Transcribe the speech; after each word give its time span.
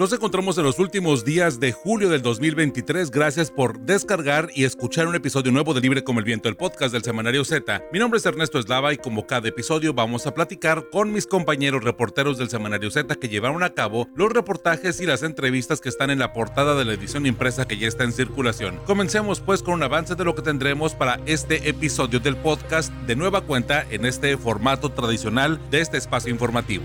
Nos 0.00 0.14
encontramos 0.14 0.56
en 0.56 0.64
los 0.64 0.78
últimos 0.78 1.26
días 1.26 1.60
de 1.60 1.72
julio 1.72 2.08
del 2.08 2.22
2023. 2.22 3.10
Gracias 3.10 3.50
por 3.50 3.80
descargar 3.80 4.48
y 4.54 4.64
escuchar 4.64 5.06
un 5.06 5.14
episodio 5.14 5.52
nuevo 5.52 5.74
de 5.74 5.82
Libre 5.82 6.02
como 6.02 6.20
el 6.20 6.24
Viento, 6.24 6.48
el 6.48 6.56
podcast 6.56 6.94
del 6.94 7.02
Semanario 7.02 7.44
Z. 7.44 7.84
Mi 7.92 7.98
nombre 7.98 8.16
es 8.16 8.24
Ernesto 8.24 8.58
Eslava 8.58 8.94
y 8.94 8.96
como 8.96 9.26
cada 9.26 9.46
episodio 9.48 9.92
vamos 9.92 10.26
a 10.26 10.32
platicar 10.32 10.86
con 10.90 11.12
mis 11.12 11.26
compañeros 11.26 11.84
reporteros 11.84 12.38
del 12.38 12.48
Semanario 12.48 12.90
Z 12.90 13.14
que 13.16 13.28
llevaron 13.28 13.62
a 13.62 13.74
cabo 13.74 14.08
los 14.14 14.32
reportajes 14.32 15.02
y 15.02 15.04
las 15.04 15.22
entrevistas 15.22 15.82
que 15.82 15.90
están 15.90 16.08
en 16.08 16.20
la 16.20 16.32
portada 16.32 16.74
de 16.76 16.86
la 16.86 16.94
edición 16.94 17.26
impresa 17.26 17.68
que 17.68 17.76
ya 17.76 17.86
está 17.86 18.04
en 18.04 18.12
circulación. 18.12 18.80
Comencemos 18.86 19.40
pues 19.40 19.62
con 19.62 19.74
un 19.74 19.82
avance 19.82 20.14
de 20.14 20.24
lo 20.24 20.34
que 20.34 20.40
tendremos 20.40 20.94
para 20.94 21.20
este 21.26 21.68
episodio 21.68 22.20
del 22.20 22.36
podcast 22.36 22.90
de 23.06 23.16
nueva 23.16 23.42
cuenta 23.42 23.84
en 23.90 24.06
este 24.06 24.38
formato 24.38 24.92
tradicional 24.92 25.60
de 25.70 25.82
este 25.82 25.98
espacio 25.98 26.30
informativo. 26.30 26.84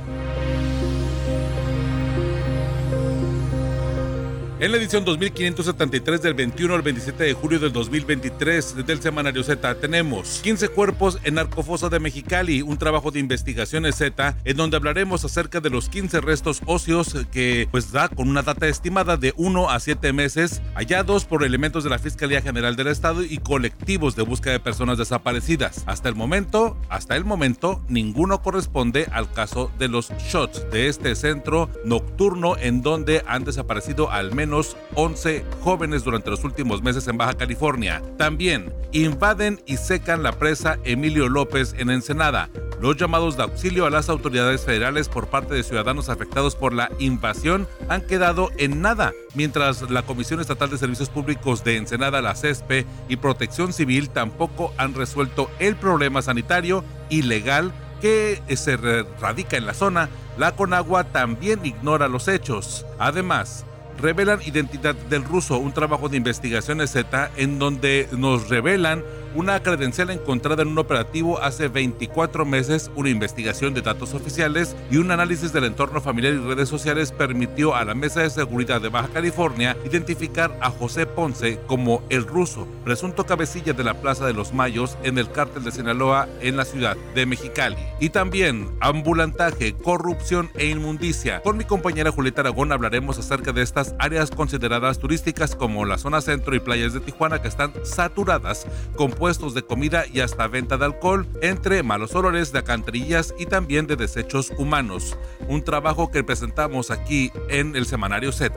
En 4.61 4.71
la 4.71 4.77
edición 4.77 5.03
2573 5.03 6.21
del 6.21 6.35
21 6.35 6.75
al 6.75 6.83
27 6.83 7.23
de 7.23 7.33
julio 7.33 7.57
del 7.57 7.73
2023 7.73 8.85
del 8.85 9.01
Semanario 9.01 9.41
Z 9.41 9.73
tenemos 9.79 10.39
15 10.43 10.69
cuerpos 10.69 11.17
en 11.23 11.33
Narcofosa 11.33 11.89
de 11.89 11.99
Mexicali, 11.99 12.61
un 12.61 12.77
trabajo 12.77 13.09
de 13.09 13.19
investigaciones 13.19 13.95
Z 13.95 14.37
en 14.45 14.57
donde 14.57 14.77
hablaremos 14.77 15.25
acerca 15.25 15.61
de 15.61 15.71
los 15.71 15.89
15 15.89 16.21
restos 16.21 16.61
óseos 16.67 17.17
que 17.31 17.67
pues 17.71 17.91
da 17.91 18.07
con 18.07 18.29
una 18.29 18.43
data 18.43 18.67
estimada 18.67 19.17
de 19.17 19.33
1 19.35 19.71
a 19.71 19.79
7 19.79 20.13
meses, 20.13 20.61
hallados 20.75 21.25
por 21.25 21.43
elementos 21.43 21.83
de 21.83 21.89
la 21.89 21.97
Fiscalía 21.97 22.43
General 22.43 22.75
del 22.75 22.89
Estado 22.89 23.23
y 23.23 23.39
colectivos 23.39 24.15
de 24.15 24.21
búsqueda 24.21 24.53
de 24.53 24.59
personas 24.59 24.99
desaparecidas. 24.99 25.83
Hasta 25.87 26.07
el 26.07 26.13
momento, 26.13 26.77
hasta 26.87 27.15
el 27.15 27.25
momento, 27.25 27.81
ninguno 27.89 28.43
corresponde 28.43 29.07
al 29.11 29.31
caso 29.31 29.71
de 29.79 29.87
los 29.87 30.11
shots 30.29 30.69
de 30.69 30.87
este 30.87 31.15
centro 31.15 31.67
nocturno 31.83 32.57
en 32.57 32.83
donde 32.83 33.23
han 33.25 33.43
desaparecido 33.43 34.11
al 34.11 34.35
menos 34.35 34.50
11 34.95 35.45
jóvenes 35.61 36.03
durante 36.03 36.29
los 36.29 36.43
últimos 36.43 36.81
meses 36.81 37.07
en 37.07 37.17
Baja 37.17 37.33
California. 37.33 38.01
También 38.17 38.73
invaden 38.91 39.61
y 39.65 39.77
secan 39.77 40.23
la 40.23 40.33
presa 40.33 40.77
Emilio 40.83 41.29
López 41.29 41.73
en 41.77 41.89
Ensenada. 41.89 42.49
Los 42.81 42.97
llamados 42.97 43.37
de 43.37 43.43
auxilio 43.43 43.85
a 43.85 43.91
las 43.91 44.09
autoridades 44.09 44.65
federales 44.65 45.07
por 45.07 45.27
parte 45.27 45.53
de 45.53 45.63
ciudadanos 45.63 46.09
afectados 46.09 46.55
por 46.55 46.73
la 46.73 46.91
invasión 46.97 47.67
han 47.89 48.01
quedado 48.01 48.49
en 48.57 48.81
nada, 48.81 49.13
mientras 49.35 49.89
la 49.91 50.01
Comisión 50.01 50.39
Estatal 50.39 50.71
de 50.71 50.79
Servicios 50.79 51.09
Públicos 51.09 51.63
de 51.63 51.77
Ensenada, 51.77 52.21
la 52.21 52.35
CESPE 52.35 52.87
y 53.07 53.17
Protección 53.17 53.71
Civil 53.71 54.09
tampoco 54.09 54.73
han 54.77 54.95
resuelto 54.95 55.49
el 55.59 55.75
problema 55.75 56.23
sanitario 56.23 56.83
y 57.09 57.21
legal 57.21 57.71
que 58.01 58.41
se 58.55 58.77
radica 58.77 59.57
en 59.57 59.67
la 59.67 59.75
zona, 59.75 60.09
la 60.37 60.55
Conagua 60.55 61.03
también 61.03 61.63
ignora 61.63 62.07
los 62.07 62.27
hechos. 62.27 62.85
Además, 62.97 63.63
revelan 64.01 64.41
identidad 64.45 64.95
del 64.95 65.23
ruso, 65.23 65.57
un 65.57 65.73
trabajo 65.73 66.09
de 66.09 66.17
investigación 66.17 66.85
Z 66.87 67.31
en 67.37 67.59
donde 67.59 68.07
nos 68.11 68.49
revelan 68.49 69.03
una 69.35 69.63
credencial 69.63 70.09
encontrada 70.09 70.61
en 70.61 70.69
un 70.69 70.77
operativo 70.77 71.41
hace 71.41 71.67
24 71.69 72.45
meses, 72.45 72.91
una 72.95 73.09
investigación 73.09 73.73
de 73.73 73.81
datos 73.81 74.13
oficiales 74.13 74.75
y 74.89 74.97
un 74.97 75.11
análisis 75.11 75.53
del 75.53 75.65
entorno 75.65 76.01
familiar 76.01 76.33
y 76.33 76.37
redes 76.37 76.67
sociales 76.67 77.11
permitió 77.11 77.75
a 77.75 77.85
la 77.85 77.95
Mesa 77.95 78.21
de 78.21 78.29
Seguridad 78.29 78.81
de 78.81 78.89
Baja 78.89 79.07
California 79.09 79.77
identificar 79.85 80.57
a 80.59 80.69
José 80.69 81.05
Ponce 81.05 81.59
como 81.67 82.03
el 82.09 82.25
ruso, 82.25 82.67
presunto 82.83 83.25
cabecilla 83.25 83.73
de 83.73 83.83
la 83.83 84.01
Plaza 84.01 84.25
de 84.25 84.33
los 84.33 84.53
Mayos 84.53 84.97
en 85.03 85.17
el 85.17 85.31
cártel 85.31 85.63
de 85.63 85.71
Sinaloa 85.71 86.27
en 86.41 86.57
la 86.57 86.65
ciudad 86.65 86.97
de 87.15 87.25
Mexicali. 87.25 87.77
Y 87.99 88.09
también 88.09 88.69
ambulantaje, 88.81 89.73
corrupción 89.73 90.49
e 90.55 90.67
inmundicia. 90.67 91.41
Con 91.41 91.57
mi 91.57 91.63
compañera 91.63 92.11
Julieta 92.11 92.41
Aragón 92.41 92.71
hablaremos 92.71 93.17
acerca 93.17 93.53
de 93.53 93.61
estas 93.61 93.90
áreas 93.99 94.31
consideradas 94.31 94.99
turísticas 94.99 95.55
como 95.55 95.85
la 95.85 95.97
zona 95.97 96.21
centro 96.21 96.55
y 96.55 96.59
playas 96.59 96.93
de 96.93 96.99
Tijuana 96.99 97.41
que 97.41 97.47
están 97.47 97.73
saturadas 97.83 98.65
con 98.95 99.11
puestos 99.11 99.53
de 99.53 99.63
comida 99.63 100.05
y 100.11 100.19
hasta 100.19 100.47
venta 100.47 100.77
de 100.77 100.85
alcohol, 100.85 101.27
entre 101.41 101.83
malos 101.83 102.15
olores 102.15 102.51
de 102.51 102.59
alcantarillas 102.59 103.33
y 103.37 103.45
también 103.45 103.87
de 103.87 103.95
desechos 103.95 104.51
humanos. 104.57 105.17
Un 105.47 105.63
trabajo 105.63 106.11
que 106.11 106.23
presentamos 106.23 106.91
aquí 106.91 107.31
en 107.49 107.75
el 107.75 107.85
Semanario 107.85 108.31
Z. 108.31 108.55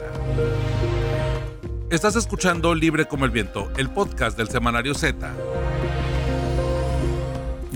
Estás 1.91 2.17
escuchando 2.17 2.75
Libre 2.75 3.07
como 3.07 3.25
el 3.25 3.31
Viento, 3.31 3.71
el 3.77 3.91
podcast 3.91 4.37
del 4.37 4.49
Semanario 4.49 4.95
Z 4.95 5.64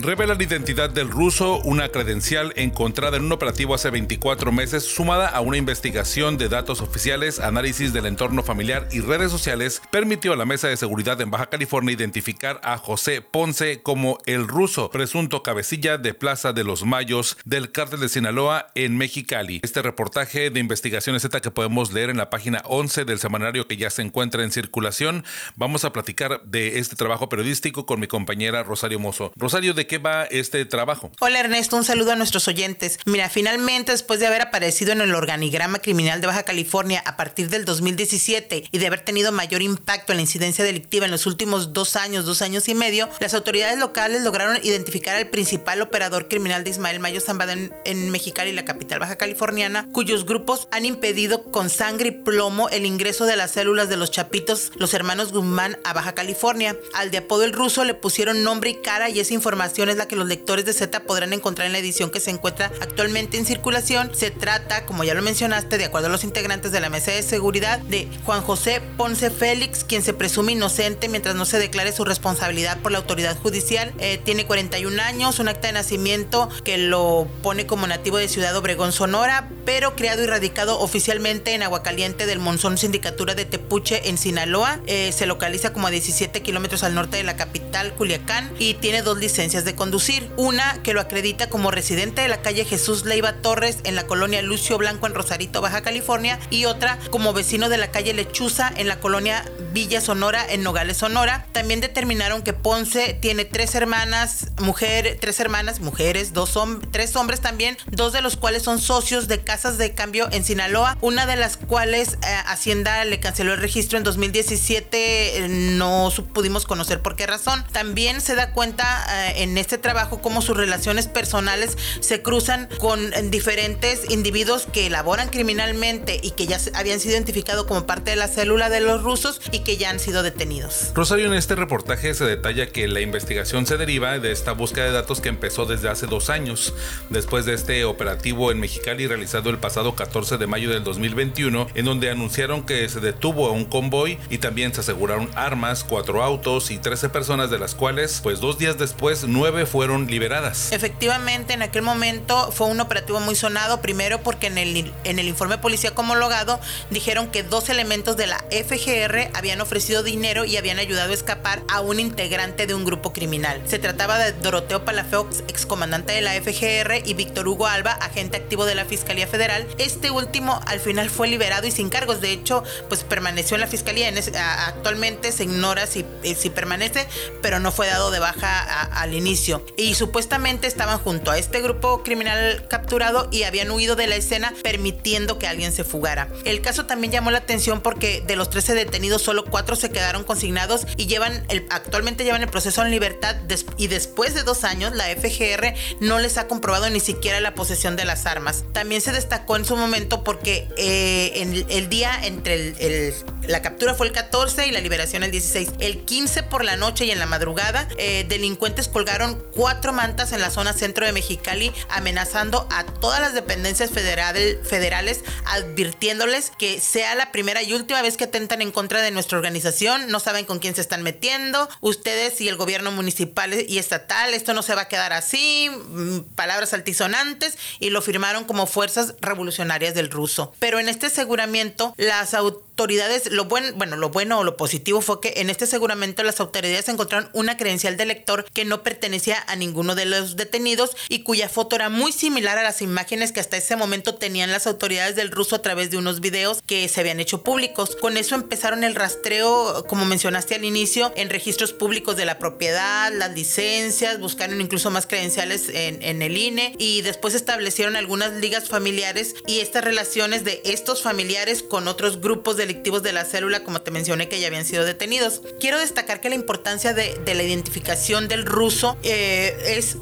revela 0.08 0.34
la 0.34 0.42
identidad 0.42 0.88
del 0.88 1.10
ruso, 1.10 1.58
una 1.64 1.90
credencial 1.90 2.54
encontrada 2.56 3.18
en 3.18 3.24
un 3.24 3.32
operativo 3.32 3.74
hace 3.74 3.90
24 3.90 4.52
meses, 4.52 4.82
sumada 4.82 5.28
a 5.28 5.42
una 5.42 5.58
investigación 5.58 6.38
de 6.38 6.48
datos 6.48 6.80
oficiales, 6.80 7.40
análisis 7.40 7.92
del 7.92 8.06
entorno 8.06 8.42
familiar 8.42 8.88
y 8.90 9.00
redes 9.00 9.30
sociales, 9.30 9.82
permitió 9.90 10.32
a 10.32 10.36
la 10.36 10.46
Mesa 10.46 10.68
de 10.68 10.78
Seguridad 10.78 11.20
en 11.20 11.30
Baja 11.30 11.50
California 11.50 11.92
identificar 11.92 12.58
a 12.64 12.78
José 12.78 13.20
Ponce 13.20 13.82
como 13.82 14.16
el 14.24 14.48
ruso, 14.48 14.90
presunto 14.90 15.42
cabecilla 15.42 15.98
de 15.98 16.14
Plaza 16.14 16.54
de 16.54 16.64
los 16.64 16.86
Mayos 16.86 17.36
del 17.44 17.70
cártel 17.70 18.00
de 18.00 18.08
Sinaloa 18.08 18.68
en 18.74 18.96
Mexicali. 18.96 19.60
Este 19.62 19.82
reportaje 19.82 20.48
de 20.48 20.58
investigaciones 20.58 21.20
Z 21.20 21.42
que 21.42 21.50
podemos 21.50 21.92
leer 21.92 22.08
en 22.08 22.16
la 22.16 22.30
página 22.30 22.62
11 22.64 23.04
del 23.04 23.18
semanario 23.18 23.68
que 23.68 23.76
ya 23.76 23.90
se 23.90 24.00
encuentra 24.00 24.42
en 24.42 24.52
circulación. 24.52 25.26
Vamos 25.56 25.84
a 25.84 25.92
platicar 25.92 26.40
de 26.46 26.78
este 26.78 26.96
trabajo 26.96 27.28
periodístico 27.28 27.84
con 27.84 28.00
mi 28.00 28.06
compañera 28.06 28.62
Rosario 28.62 28.98
Mozo. 28.98 29.32
Rosario, 29.36 29.74
¿de 29.74 29.86
qué 29.86 29.97
va 29.98 30.24
este 30.24 30.64
trabajo? 30.64 31.10
Hola 31.20 31.40
Ernesto, 31.40 31.76
un 31.76 31.84
saludo 31.84 32.12
a 32.12 32.16
nuestros 32.16 32.48
oyentes. 32.48 32.98
Mira, 33.04 33.28
finalmente 33.28 33.92
después 33.92 34.20
de 34.20 34.26
haber 34.26 34.42
aparecido 34.42 34.92
en 34.92 35.00
el 35.00 35.14
organigrama 35.14 35.78
criminal 35.78 36.20
de 36.20 36.26
Baja 36.26 36.42
California 36.42 37.02
a 37.04 37.16
partir 37.16 37.48
del 37.48 37.64
2017 37.64 38.64
y 38.70 38.78
de 38.78 38.86
haber 38.86 39.00
tenido 39.00 39.32
mayor 39.32 39.62
impacto 39.62 40.12
en 40.12 40.18
la 40.18 40.22
incidencia 40.22 40.64
delictiva 40.64 41.04
en 41.04 41.10
los 41.10 41.26
últimos 41.26 41.72
dos 41.72 41.96
años, 41.96 42.24
dos 42.24 42.42
años 42.42 42.68
y 42.68 42.74
medio, 42.74 43.08
las 43.20 43.34
autoridades 43.34 43.78
locales 43.78 44.22
lograron 44.22 44.58
identificar 44.62 45.16
al 45.16 45.28
principal 45.28 45.82
operador 45.82 46.28
criminal 46.28 46.64
de 46.64 46.70
Ismael 46.70 47.00
Mayo 47.00 47.20
Zambada 47.20 47.52
en, 47.52 47.72
en 47.84 48.10
Mexicali, 48.10 48.52
la 48.52 48.64
capital 48.64 48.98
baja 49.00 49.16
californiana, 49.16 49.88
cuyos 49.92 50.24
grupos 50.26 50.68
han 50.70 50.84
impedido 50.84 51.44
con 51.44 51.70
sangre 51.70 52.08
y 52.08 52.12
plomo 52.12 52.68
el 52.68 52.86
ingreso 52.86 53.26
de 53.26 53.36
las 53.36 53.52
células 53.52 53.88
de 53.88 53.96
los 53.96 54.10
chapitos, 54.10 54.72
los 54.76 54.94
hermanos 54.94 55.32
Guzmán, 55.32 55.78
a 55.84 55.92
Baja 55.92 56.14
California. 56.14 56.76
Al 56.94 57.10
de 57.10 57.18
apodo 57.18 57.44
el 57.44 57.52
ruso 57.52 57.84
le 57.84 57.94
pusieron 57.94 58.42
nombre 58.44 58.70
y 58.70 58.74
cara 58.76 59.10
y 59.10 59.20
esa 59.20 59.34
información 59.34 59.87
es 59.90 59.96
la 59.96 60.08
que 60.08 60.16
los 60.16 60.26
lectores 60.26 60.64
de 60.64 60.72
Z 60.72 61.00
podrán 61.00 61.32
encontrar 61.32 61.66
en 61.66 61.72
la 61.72 61.78
edición 61.78 62.10
que 62.10 62.20
se 62.20 62.30
encuentra 62.30 62.70
actualmente 62.80 63.36
en 63.36 63.46
circulación. 63.46 64.14
Se 64.14 64.30
trata, 64.30 64.86
como 64.86 65.04
ya 65.04 65.14
lo 65.14 65.22
mencionaste, 65.22 65.78
de 65.78 65.86
acuerdo 65.86 66.08
a 66.08 66.10
los 66.10 66.24
integrantes 66.24 66.72
de 66.72 66.80
la 66.80 66.90
mesa 66.90 67.12
de 67.12 67.22
seguridad, 67.22 67.78
de 67.80 68.08
Juan 68.24 68.42
José 68.42 68.80
Ponce 68.96 69.30
Félix, 69.30 69.84
quien 69.84 70.02
se 70.02 70.12
presume 70.12 70.52
inocente 70.52 71.08
mientras 71.08 71.34
no 71.34 71.44
se 71.44 71.58
declare 71.58 71.92
su 71.92 72.04
responsabilidad 72.04 72.78
por 72.78 72.92
la 72.92 72.98
autoridad 72.98 73.36
judicial. 73.38 73.92
Eh, 73.98 74.20
tiene 74.24 74.46
41 74.46 75.00
años, 75.02 75.38
un 75.38 75.48
acta 75.48 75.68
de 75.68 75.74
nacimiento 75.74 76.48
que 76.64 76.78
lo 76.78 77.28
pone 77.42 77.66
como 77.66 77.86
nativo 77.86 78.18
de 78.18 78.28
Ciudad 78.28 78.56
Obregón, 78.56 78.92
Sonora, 78.92 79.48
pero 79.64 79.94
creado 79.96 80.22
y 80.22 80.26
radicado 80.26 80.80
oficialmente 80.80 81.54
en 81.54 81.62
Aguacaliente 81.62 82.26
del 82.26 82.38
Monzón 82.38 82.78
Sindicatura 82.78 83.34
de 83.34 83.44
Tepuche, 83.44 84.08
en 84.08 84.18
Sinaloa. 84.18 84.80
Eh, 84.86 85.12
se 85.12 85.26
localiza 85.26 85.72
como 85.72 85.86
a 85.86 85.90
17 85.90 86.42
kilómetros 86.42 86.82
al 86.82 86.94
norte 86.94 87.16
de 87.16 87.24
la 87.24 87.36
capital, 87.36 87.94
Culiacán, 87.94 88.50
y 88.58 88.74
tiene 88.74 89.02
dos 89.02 89.18
licencias 89.18 89.64
de 89.68 89.76
conducir. 89.76 90.30
Una 90.36 90.82
que 90.82 90.94
lo 90.94 91.00
acredita 91.00 91.48
como 91.48 91.70
residente 91.70 92.22
de 92.22 92.28
la 92.28 92.42
calle 92.42 92.64
Jesús 92.64 93.04
Leiva 93.04 93.34
Torres 93.34 93.78
en 93.84 93.94
la 93.94 94.06
colonia 94.06 94.42
Lucio 94.42 94.78
Blanco 94.78 95.06
en 95.06 95.14
Rosarito, 95.14 95.60
Baja 95.60 95.82
California, 95.82 96.38
y 96.50 96.64
otra 96.64 96.98
como 97.10 97.32
vecino 97.32 97.68
de 97.68 97.76
la 97.76 97.90
calle 97.90 98.14
Lechuza 98.14 98.72
en 98.76 98.88
la 98.88 98.98
colonia 98.98 99.44
Villa 99.72 100.00
Sonora 100.00 100.44
en 100.48 100.62
Nogales, 100.62 100.96
Sonora. 100.96 101.46
También 101.52 101.80
determinaron 101.80 102.42
que 102.42 102.52
Ponce 102.52 103.14
tiene 103.20 103.44
tres 103.44 103.74
hermanas, 103.74 104.46
mujer, 104.58 105.18
tres 105.20 105.38
hermanas, 105.40 105.80
mujeres, 105.80 106.32
dos 106.32 106.56
hombres, 106.56 106.88
tres 106.90 107.14
hombres 107.16 107.40
también, 107.40 107.76
dos 107.90 108.12
de 108.12 108.22
los 108.22 108.36
cuales 108.36 108.62
son 108.62 108.80
socios 108.80 109.28
de 109.28 109.40
casas 109.40 109.76
de 109.76 109.92
cambio 109.92 110.28
en 110.32 110.44
Sinaloa, 110.44 110.96
una 111.02 111.26
de 111.26 111.36
las 111.36 111.58
cuales 111.58 112.14
eh, 112.14 112.36
Hacienda 112.46 113.04
le 113.04 113.20
canceló 113.20 113.52
el 113.52 113.60
registro 113.60 113.98
en 113.98 114.04
2017, 114.04 115.44
eh, 115.44 115.48
no 115.48 116.10
pudimos 116.32 116.64
conocer 116.64 117.02
por 117.02 117.16
qué 117.16 117.26
razón. 117.26 117.64
También 117.72 118.20
se 118.20 118.34
da 118.34 118.52
cuenta 118.52 119.04
eh, 119.10 119.42
en 119.42 119.57
en 119.58 119.62
este 119.62 119.76
trabajo 119.76 120.22
cómo 120.22 120.40
sus 120.40 120.56
relaciones 120.56 121.08
personales 121.08 121.76
se 121.98 122.22
cruzan 122.22 122.68
con 122.78 123.10
diferentes 123.30 124.08
individuos 124.08 124.68
que 124.72 124.86
elaboran 124.86 125.28
criminalmente 125.30 126.20
y 126.22 126.30
que 126.30 126.46
ya 126.46 126.58
habían 126.74 127.00
sido 127.00 127.14
identificados 127.14 127.66
como 127.66 127.84
parte 127.84 128.10
de 128.10 128.16
la 128.16 128.28
célula 128.28 128.70
de 128.70 128.80
los 128.80 129.02
rusos 129.02 129.40
y 129.50 129.60
que 129.60 129.76
ya 129.76 129.90
han 129.90 129.98
sido 129.98 130.22
detenidos. 130.22 130.92
Rosario, 130.94 131.26
en 131.26 131.34
este 131.34 131.56
reportaje 131.56 132.14
se 132.14 132.24
detalla 132.24 132.68
que 132.68 132.86
la 132.86 133.00
investigación 133.00 133.66
se 133.66 133.76
deriva 133.76 134.20
de 134.20 134.30
esta 134.30 134.52
búsqueda 134.52 134.84
de 134.84 134.92
datos 134.92 135.20
que 135.20 135.28
empezó 135.28 135.66
desde 135.66 135.88
hace 135.88 136.06
dos 136.06 136.30
años, 136.30 136.72
después 137.10 137.44
de 137.44 137.54
este 137.54 137.84
operativo 137.84 138.52
en 138.52 138.60
Mexicali 138.60 139.08
realizado 139.08 139.50
el 139.50 139.58
pasado 139.58 139.96
14 139.96 140.38
de 140.38 140.46
mayo 140.46 140.70
del 140.70 140.84
2021, 140.84 141.66
en 141.74 141.84
donde 141.84 142.10
anunciaron 142.10 142.64
que 142.64 142.88
se 142.88 143.00
detuvo 143.00 143.48
a 143.48 143.50
un 143.50 143.64
convoy 143.64 144.18
y 144.30 144.38
también 144.38 144.72
se 144.72 144.82
aseguraron 144.82 145.28
armas, 145.34 145.82
cuatro 145.82 146.22
autos 146.22 146.70
y 146.70 146.78
13 146.78 147.08
personas 147.08 147.50
de 147.50 147.58
las 147.58 147.74
cuales, 147.74 148.20
pues 148.22 148.38
dos 148.38 148.56
días 148.58 148.78
después, 148.78 149.24
nueve 149.26 149.47
fueron 149.66 150.06
liberadas. 150.06 150.72
Efectivamente, 150.72 151.54
en 151.54 151.62
aquel 151.62 151.82
momento 151.82 152.50
fue 152.52 152.66
un 152.68 152.80
operativo 152.80 153.20
muy 153.20 153.34
sonado, 153.34 153.80
primero 153.80 154.20
porque 154.22 154.48
en 154.48 154.58
el, 154.58 154.92
en 155.04 155.18
el 155.18 155.26
informe 155.26 155.58
policíaco 155.58 156.02
homologado 156.02 156.60
dijeron 156.90 157.28
que 157.28 157.42
dos 157.42 157.68
elementos 157.68 158.16
de 158.16 158.26
la 158.26 158.38
FGR 158.50 159.30
habían 159.34 159.60
ofrecido 159.60 160.02
dinero 160.02 160.44
y 160.44 160.56
habían 160.56 160.78
ayudado 160.78 161.10
a 161.10 161.14
escapar 161.14 161.62
a 161.68 161.80
un 161.80 162.00
integrante 162.00 162.66
de 162.66 162.74
un 162.74 162.84
grupo 162.84 163.12
criminal. 163.12 163.62
Se 163.66 163.78
trataba 163.78 164.18
de 164.18 164.32
Doroteo 164.32 164.84
Palafox, 164.84 165.40
excomandante 165.48 166.12
de 166.12 166.20
la 166.20 166.32
FGR, 166.34 167.02
y 167.04 167.14
Víctor 167.14 167.48
Hugo 167.48 167.66
Alba, 167.66 167.92
agente 167.92 168.36
activo 168.36 168.64
de 168.64 168.74
la 168.74 168.84
Fiscalía 168.84 169.26
Federal. 169.26 169.66
Este 169.78 170.10
último 170.10 170.60
al 170.66 170.80
final 170.80 171.10
fue 171.10 171.28
liberado 171.28 171.66
y 171.66 171.70
sin 171.70 171.88
cargos. 171.88 172.20
De 172.20 172.32
hecho, 172.32 172.62
pues 172.88 173.04
permaneció 173.04 173.54
en 173.54 173.62
la 173.62 173.66
Fiscalía. 173.66 174.08
En 174.08 174.18
actualmente 174.36 175.32
se 175.32 175.44
ignora 175.44 175.86
si, 175.86 176.04
eh, 176.22 176.34
si 176.34 176.50
permanece, 176.50 177.06
pero 177.40 177.60
no 177.60 177.72
fue 177.72 177.86
dado 177.86 178.10
de 178.10 178.18
baja 178.18 178.82
al 178.82 179.14
inicio. 179.14 179.37
Y 179.76 179.94
supuestamente 179.94 180.66
estaban 180.66 180.98
junto 180.98 181.30
a 181.30 181.38
este 181.38 181.60
grupo 181.60 182.02
criminal 182.02 182.66
capturado 182.68 183.28
y 183.30 183.44
habían 183.44 183.70
huido 183.70 183.96
de 183.96 184.06
la 184.06 184.16
escena 184.16 184.52
permitiendo 184.62 185.38
que 185.38 185.46
alguien 185.46 185.72
se 185.72 185.84
fugara. 185.84 186.28
El 186.44 186.60
caso 186.60 186.86
también 186.86 187.12
llamó 187.12 187.30
la 187.30 187.38
atención 187.38 187.80
porque 187.80 188.22
de 188.26 188.36
los 188.36 188.50
13 188.50 188.74
detenidos 188.74 189.22
solo 189.22 189.44
4 189.44 189.76
se 189.76 189.90
quedaron 189.90 190.24
consignados 190.24 190.86
y 190.96 191.06
llevan 191.06 191.44
el, 191.48 191.66
actualmente 191.70 192.24
llevan 192.24 192.42
el 192.42 192.48
proceso 192.48 192.82
en 192.82 192.90
libertad 192.90 193.36
y 193.76 193.86
después 193.86 194.34
de 194.34 194.42
dos 194.42 194.64
años 194.64 194.94
la 194.94 195.04
FGR 195.04 195.74
no 196.00 196.18
les 196.18 196.38
ha 196.38 196.48
comprobado 196.48 196.90
ni 196.90 197.00
siquiera 197.00 197.40
la 197.40 197.54
posesión 197.54 197.96
de 197.96 198.04
las 198.04 198.26
armas. 198.26 198.64
También 198.72 199.00
se 199.00 199.12
destacó 199.12 199.56
en 199.56 199.64
su 199.64 199.76
momento 199.76 200.24
porque 200.24 200.68
eh, 200.76 201.64
el 201.68 201.88
día 201.88 202.18
entre 202.22 202.54
el, 202.54 203.14
la 203.48 203.62
captura 203.62 203.94
fue 203.94 204.06
el 204.06 204.12
14 204.12 204.66
y 204.66 204.70
la 204.72 204.80
liberación 204.80 205.22
el 205.22 205.30
16. 205.30 205.70
El 205.80 206.04
15 206.04 206.42
por 206.44 206.64
la 206.64 206.76
noche 206.76 207.06
y 207.06 207.10
en 207.10 207.18
la 207.18 207.26
madrugada, 207.26 207.88
eh, 207.96 208.26
delincuentes 208.28 208.88
colgaron 208.88 209.27
cuatro 209.34 209.92
mantas 209.92 210.32
en 210.32 210.40
la 210.40 210.50
zona 210.50 210.72
centro 210.72 211.06
de 211.06 211.12
Mexicali, 211.12 211.72
amenazando 211.88 212.66
a 212.70 212.84
todas 212.84 213.20
las 213.20 213.34
dependencias 213.34 213.90
federales, 213.90 215.20
advirtiéndoles 215.46 216.52
que 216.58 216.80
sea 216.80 217.14
la 217.14 217.32
primera 217.32 217.62
y 217.62 217.72
última 217.72 218.02
vez 218.02 218.16
que 218.16 218.24
atentan 218.24 218.62
en 218.62 218.70
contra 218.70 219.02
de 219.02 219.10
nuestra 219.10 219.38
organización. 219.38 220.08
No 220.08 220.20
saben 220.20 220.44
con 220.44 220.58
quién 220.58 220.74
se 220.74 220.80
están 220.80 221.02
metiendo. 221.02 221.68
Ustedes 221.80 222.40
y 222.40 222.48
el 222.48 222.56
gobierno 222.56 222.90
municipal 222.90 223.54
y 223.54 223.78
estatal, 223.78 224.34
esto 224.34 224.54
no 224.54 224.62
se 224.62 224.74
va 224.74 224.82
a 224.82 224.88
quedar 224.88 225.12
así. 225.12 225.70
Mm, 225.70 226.20
palabras 226.34 226.72
altisonantes 226.72 227.58
y 227.80 227.90
lo 227.90 228.02
firmaron 228.02 228.44
como 228.44 228.66
fuerzas 228.66 229.14
revolucionarias 229.20 229.94
del 229.94 230.10
ruso. 230.10 230.52
Pero 230.58 230.78
en 230.78 230.88
este 230.88 231.06
aseguramiento, 231.06 231.94
las 231.96 232.34
autoridades 232.34 232.67
autoridades, 232.78 233.32
lo 233.32 233.46
bueno, 233.46 233.72
bueno, 233.74 233.96
lo 233.96 234.10
bueno 234.10 234.38
o 234.38 234.44
lo 234.44 234.56
positivo 234.56 235.00
fue 235.00 235.20
que 235.20 235.34
en 235.38 235.50
este 235.50 235.64
aseguramiento 235.64 236.22
las 236.22 236.38
autoridades 236.38 236.88
encontraron 236.88 237.28
una 237.32 237.56
credencial 237.56 237.96
de 237.96 238.06
lector 238.06 238.44
que 238.54 238.64
no 238.64 238.84
pertenecía 238.84 239.42
a 239.48 239.56
ninguno 239.56 239.96
de 239.96 240.04
los 240.04 240.36
detenidos 240.36 240.96
y 241.08 241.24
cuya 241.24 241.48
foto 241.48 241.74
era 241.74 241.88
muy 241.88 242.12
similar 242.12 242.56
a 242.56 242.62
las 242.62 242.80
imágenes 242.80 243.32
que 243.32 243.40
hasta 243.40 243.56
ese 243.56 243.74
momento 243.74 244.14
tenían 244.14 244.52
las 244.52 244.68
autoridades 244.68 245.16
del 245.16 245.32
ruso 245.32 245.56
a 245.56 245.62
través 245.62 245.90
de 245.90 245.96
unos 245.96 246.20
videos 246.20 246.62
que 246.66 246.88
se 246.88 247.00
habían 247.00 247.18
hecho 247.18 247.42
públicos. 247.42 247.96
Con 247.96 248.16
eso 248.16 248.36
empezaron 248.36 248.84
el 248.84 248.94
rastreo, 248.94 249.84
como 249.88 250.04
mencionaste 250.04 250.54
al 250.54 250.64
inicio, 250.64 251.12
en 251.16 251.30
registros 251.30 251.72
públicos 251.72 252.16
de 252.16 252.26
la 252.26 252.38
propiedad, 252.38 253.12
las 253.12 253.32
licencias, 253.34 254.20
buscaron 254.20 254.60
incluso 254.60 254.92
más 254.92 255.08
credenciales 255.08 255.68
en, 255.68 256.00
en 256.00 256.22
el 256.22 256.36
INE 256.36 256.76
y 256.78 257.02
después 257.02 257.34
establecieron 257.34 257.96
algunas 257.96 258.34
ligas 258.34 258.68
familiares 258.68 259.34
y 259.48 259.58
estas 259.58 259.82
relaciones 259.82 260.44
de 260.44 260.62
estos 260.64 261.02
familiares 261.02 261.64
con 261.64 261.88
otros 261.88 262.20
grupos 262.20 262.56
de 262.56 262.67
delictivos 262.68 263.02
de 263.02 263.12
la 263.12 263.24
célula, 263.24 263.64
como 263.64 263.80
te 263.80 263.90
mencioné, 263.90 264.28
que 264.28 264.40
ya 264.40 264.46
habían 264.46 264.66
sido 264.66 264.84
detenidos. 264.84 265.40
Quiero 265.58 265.78
destacar 265.78 266.20
que 266.20 266.28
la 266.28 266.34
importancia 266.34 266.92
de, 266.92 267.18
la 267.24 267.42
identificación 267.42 268.28
del 268.28 268.44
ruso 268.44 268.98
eh, 269.02 269.56
es 269.78 269.96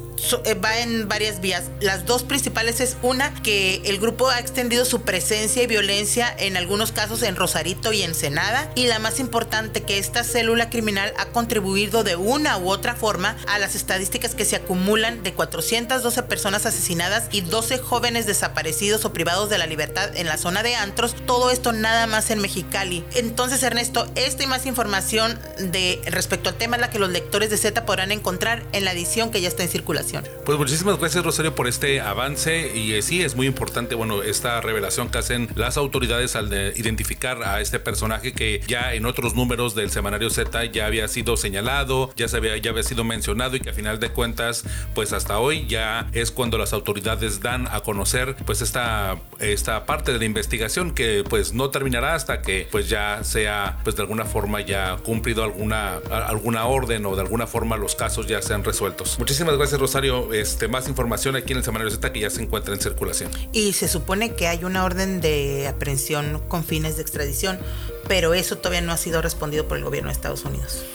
eh, 0.45 0.53
va 0.55 0.79
en 0.79 1.07
varias 1.07 1.41
vías. 1.41 1.65
Las 1.79 2.05
dos 2.05 2.23
principales 2.23 2.79
es 2.79 2.97
una, 3.01 3.33
que 3.43 3.81
el 3.85 3.99
grupo 3.99 4.29
ha 4.29 4.39
extendido 4.39 4.85
su 4.85 5.01
presencia 5.01 5.63
y 5.63 5.67
violencia 5.67 6.33
en 6.37 6.57
algunos 6.57 6.91
casos 6.91 7.21
en 7.23 7.35
Rosarito 7.35 7.93
y 7.93 8.01
Ensenada. 8.01 8.71
Y 8.75 8.87
la 8.87 8.99
más 8.99 9.19
importante, 9.19 9.83
que 9.83 9.97
esta 9.97 10.23
célula 10.23 10.69
criminal 10.69 11.13
ha 11.17 11.27
contribuido 11.27 12.03
de 12.03 12.15
una 12.15 12.57
u 12.57 12.69
otra 12.69 12.95
forma 12.95 13.37
a 13.47 13.59
las 13.59 13.75
estadísticas 13.75 14.35
que 14.35 14.45
se 14.45 14.55
acumulan 14.55 15.23
de 15.23 15.33
412 15.33 16.23
personas 16.23 16.65
asesinadas 16.65 17.27
y 17.31 17.41
12 17.41 17.77
jóvenes 17.77 18.25
desaparecidos 18.25 19.05
o 19.05 19.13
privados 19.13 19.49
de 19.49 19.57
la 19.57 19.67
libertad 19.67 20.15
en 20.15 20.27
la 20.27 20.37
zona 20.37 20.63
de 20.63 20.75
Antros. 20.75 21.15
Todo 21.25 21.51
esto 21.51 21.71
nada 21.71 22.07
más 22.07 22.31
en 22.31 22.41
Mexicali. 22.57 23.03
Entonces, 23.13 23.61
Ernesto, 23.61 24.07
esta 24.15 24.43
y 24.43 24.47
más 24.47 24.65
información 24.65 25.37
de 25.59 26.01
respecto 26.07 26.49
al 26.49 26.55
tema 26.55 26.75
es 26.75 26.81
la 26.81 26.89
que 26.89 26.97
los 26.97 27.09
lectores 27.09 27.51
de 27.51 27.57
Z 27.57 27.85
podrán 27.85 28.11
encontrar 28.11 28.63
en 28.71 28.83
la 28.83 28.93
edición 28.93 29.29
que 29.29 29.41
ya 29.41 29.47
está 29.47 29.61
en 29.61 29.69
circulación. 29.69 30.23
Pues 30.43 30.57
muchísimas 30.57 30.97
gracias 30.97 31.23
Rosario 31.23 31.53
por 31.53 31.67
este 31.67 32.01
avance 32.01 32.75
y 32.75 32.93
eh, 32.93 33.03
sí 33.03 33.21
es 33.21 33.35
muy 33.35 33.45
importante, 33.45 33.93
bueno, 33.93 34.23
esta 34.23 34.59
revelación 34.59 35.09
que 35.09 35.19
hacen 35.19 35.49
las 35.55 35.77
autoridades 35.77 36.35
al 36.35 36.51
identificar 36.75 37.43
a 37.43 37.61
este 37.61 37.79
personaje 37.79 38.33
que 38.33 38.61
ya 38.67 38.95
en 38.95 39.05
otros 39.05 39.35
números 39.35 39.75
del 39.75 39.91
semanario 39.91 40.31
Z 40.31 40.65
ya 40.65 40.87
había 40.87 41.07
sido 41.07 41.37
señalado, 41.37 42.11
ya 42.15 42.27
se 42.27 42.37
había, 42.37 42.57
ya 42.57 42.71
había 42.71 42.83
sido 42.83 43.03
mencionado 43.03 43.55
y 43.55 43.59
que 43.59 43.69
a 43.69 43.73
final 43.73 43.99
de 43.99 44.09
cuentas, 44.09 44.63
pues 44.95 45.13
hasta 45.13 45.37
hoy 45.37 45.67
ya 45.67 46.09
es 46.13 46.31
cuando 46.31 46.57
las 46.57 46.73
autoridades 46.73 47.39
dan 47.41 47.67
a 47.67 47.81
conocer 47.81 48.35
pues 48.45 48.63
esta, 48.63 49.17
esta 49.39 49.85
parte 49.85 50.11
de 50.11 50.17
la 50.17 50.25
investigación 50.25 50.95
que 50.95 51.23
pues 51.29 51.53
no 51.53 51.69
terminará 51.69 52.15
hasta 52.15 52.41
que 52.47 52.65
pues 52.71 52.87
ya 52.87 53.25
sea 53.25 53.77
pues 53.83 53.97
de 53.97 54.03
alguna 54.03 54.23
forma 54.23 54.61
ya 54.61 54.95
cumplido 55.03 55.43
alguna, 55.43 55.97
alguna 56.09 56.65
orden 56.65 57.05
o 57.05 57.13
de 57.13 57.21
alguna 57.21 57.45
forma 57.45 57.75
los 57.75 57.93
casos 57.95 58.25
ya 58.25 58.41
sean 58.41 58.63
resueltos. 58.63 59.19
Muchísimas 59.19 59.57
gracias 59.57 59.81
Rosario 59.81 60.31
este, 60.33 60.69
más 60.69 60.87
información 60.87 61.35
aquí 61.35 61.51
en 61.51 61.57
el 61.57 61.65
Semanario 61.65 61.91
Z 61.91 62.13
que 62.13 62.21
ya 62.21 62.29
se 62.29 62.41
encuentra 62.41 62.73
en 62.73 62.79
circulación. 62.79 63.31
Y 63.51 63.73
se 63.73 63.89
supone 63.89 64.33
que 64.35 64.47
hay 64.47 64.63
una 64.63 64.85
orden 64.85 65.19
de 65.19 65.67
aprehensión 65.67 66.41
con 66.47 66.63
fines 66.63 66.95
de 66.95 67.01
extradición, 67.01 67.59
pero 68.07 68.33
eso 68.33 68.57
todavía 68.57 68.79
no 68.79 68.93
ha 68.93 68.97
sido 68.97 69.21
respondido 69.21 69.67
por 69.67 69.77
el 69.77 69.83
gobierno 69.83 70.07
de 70.07 70.13
Estados 70.13 70.45
Unidos. 70.45 70.85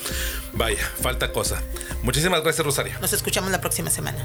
Vaya, 0.54 0.90
falta 1.02 1.32
cosa. 1.32 1.62
Muchísimas 2.02 2.42
gracias, 2.42 2.64
Rosario. 2.64 2.94
Nos 3.00 3.12
escuchamos 3.12 3.50
la 3.50 3.60
próxima 3.60 3.90
semana. 3.90 4.24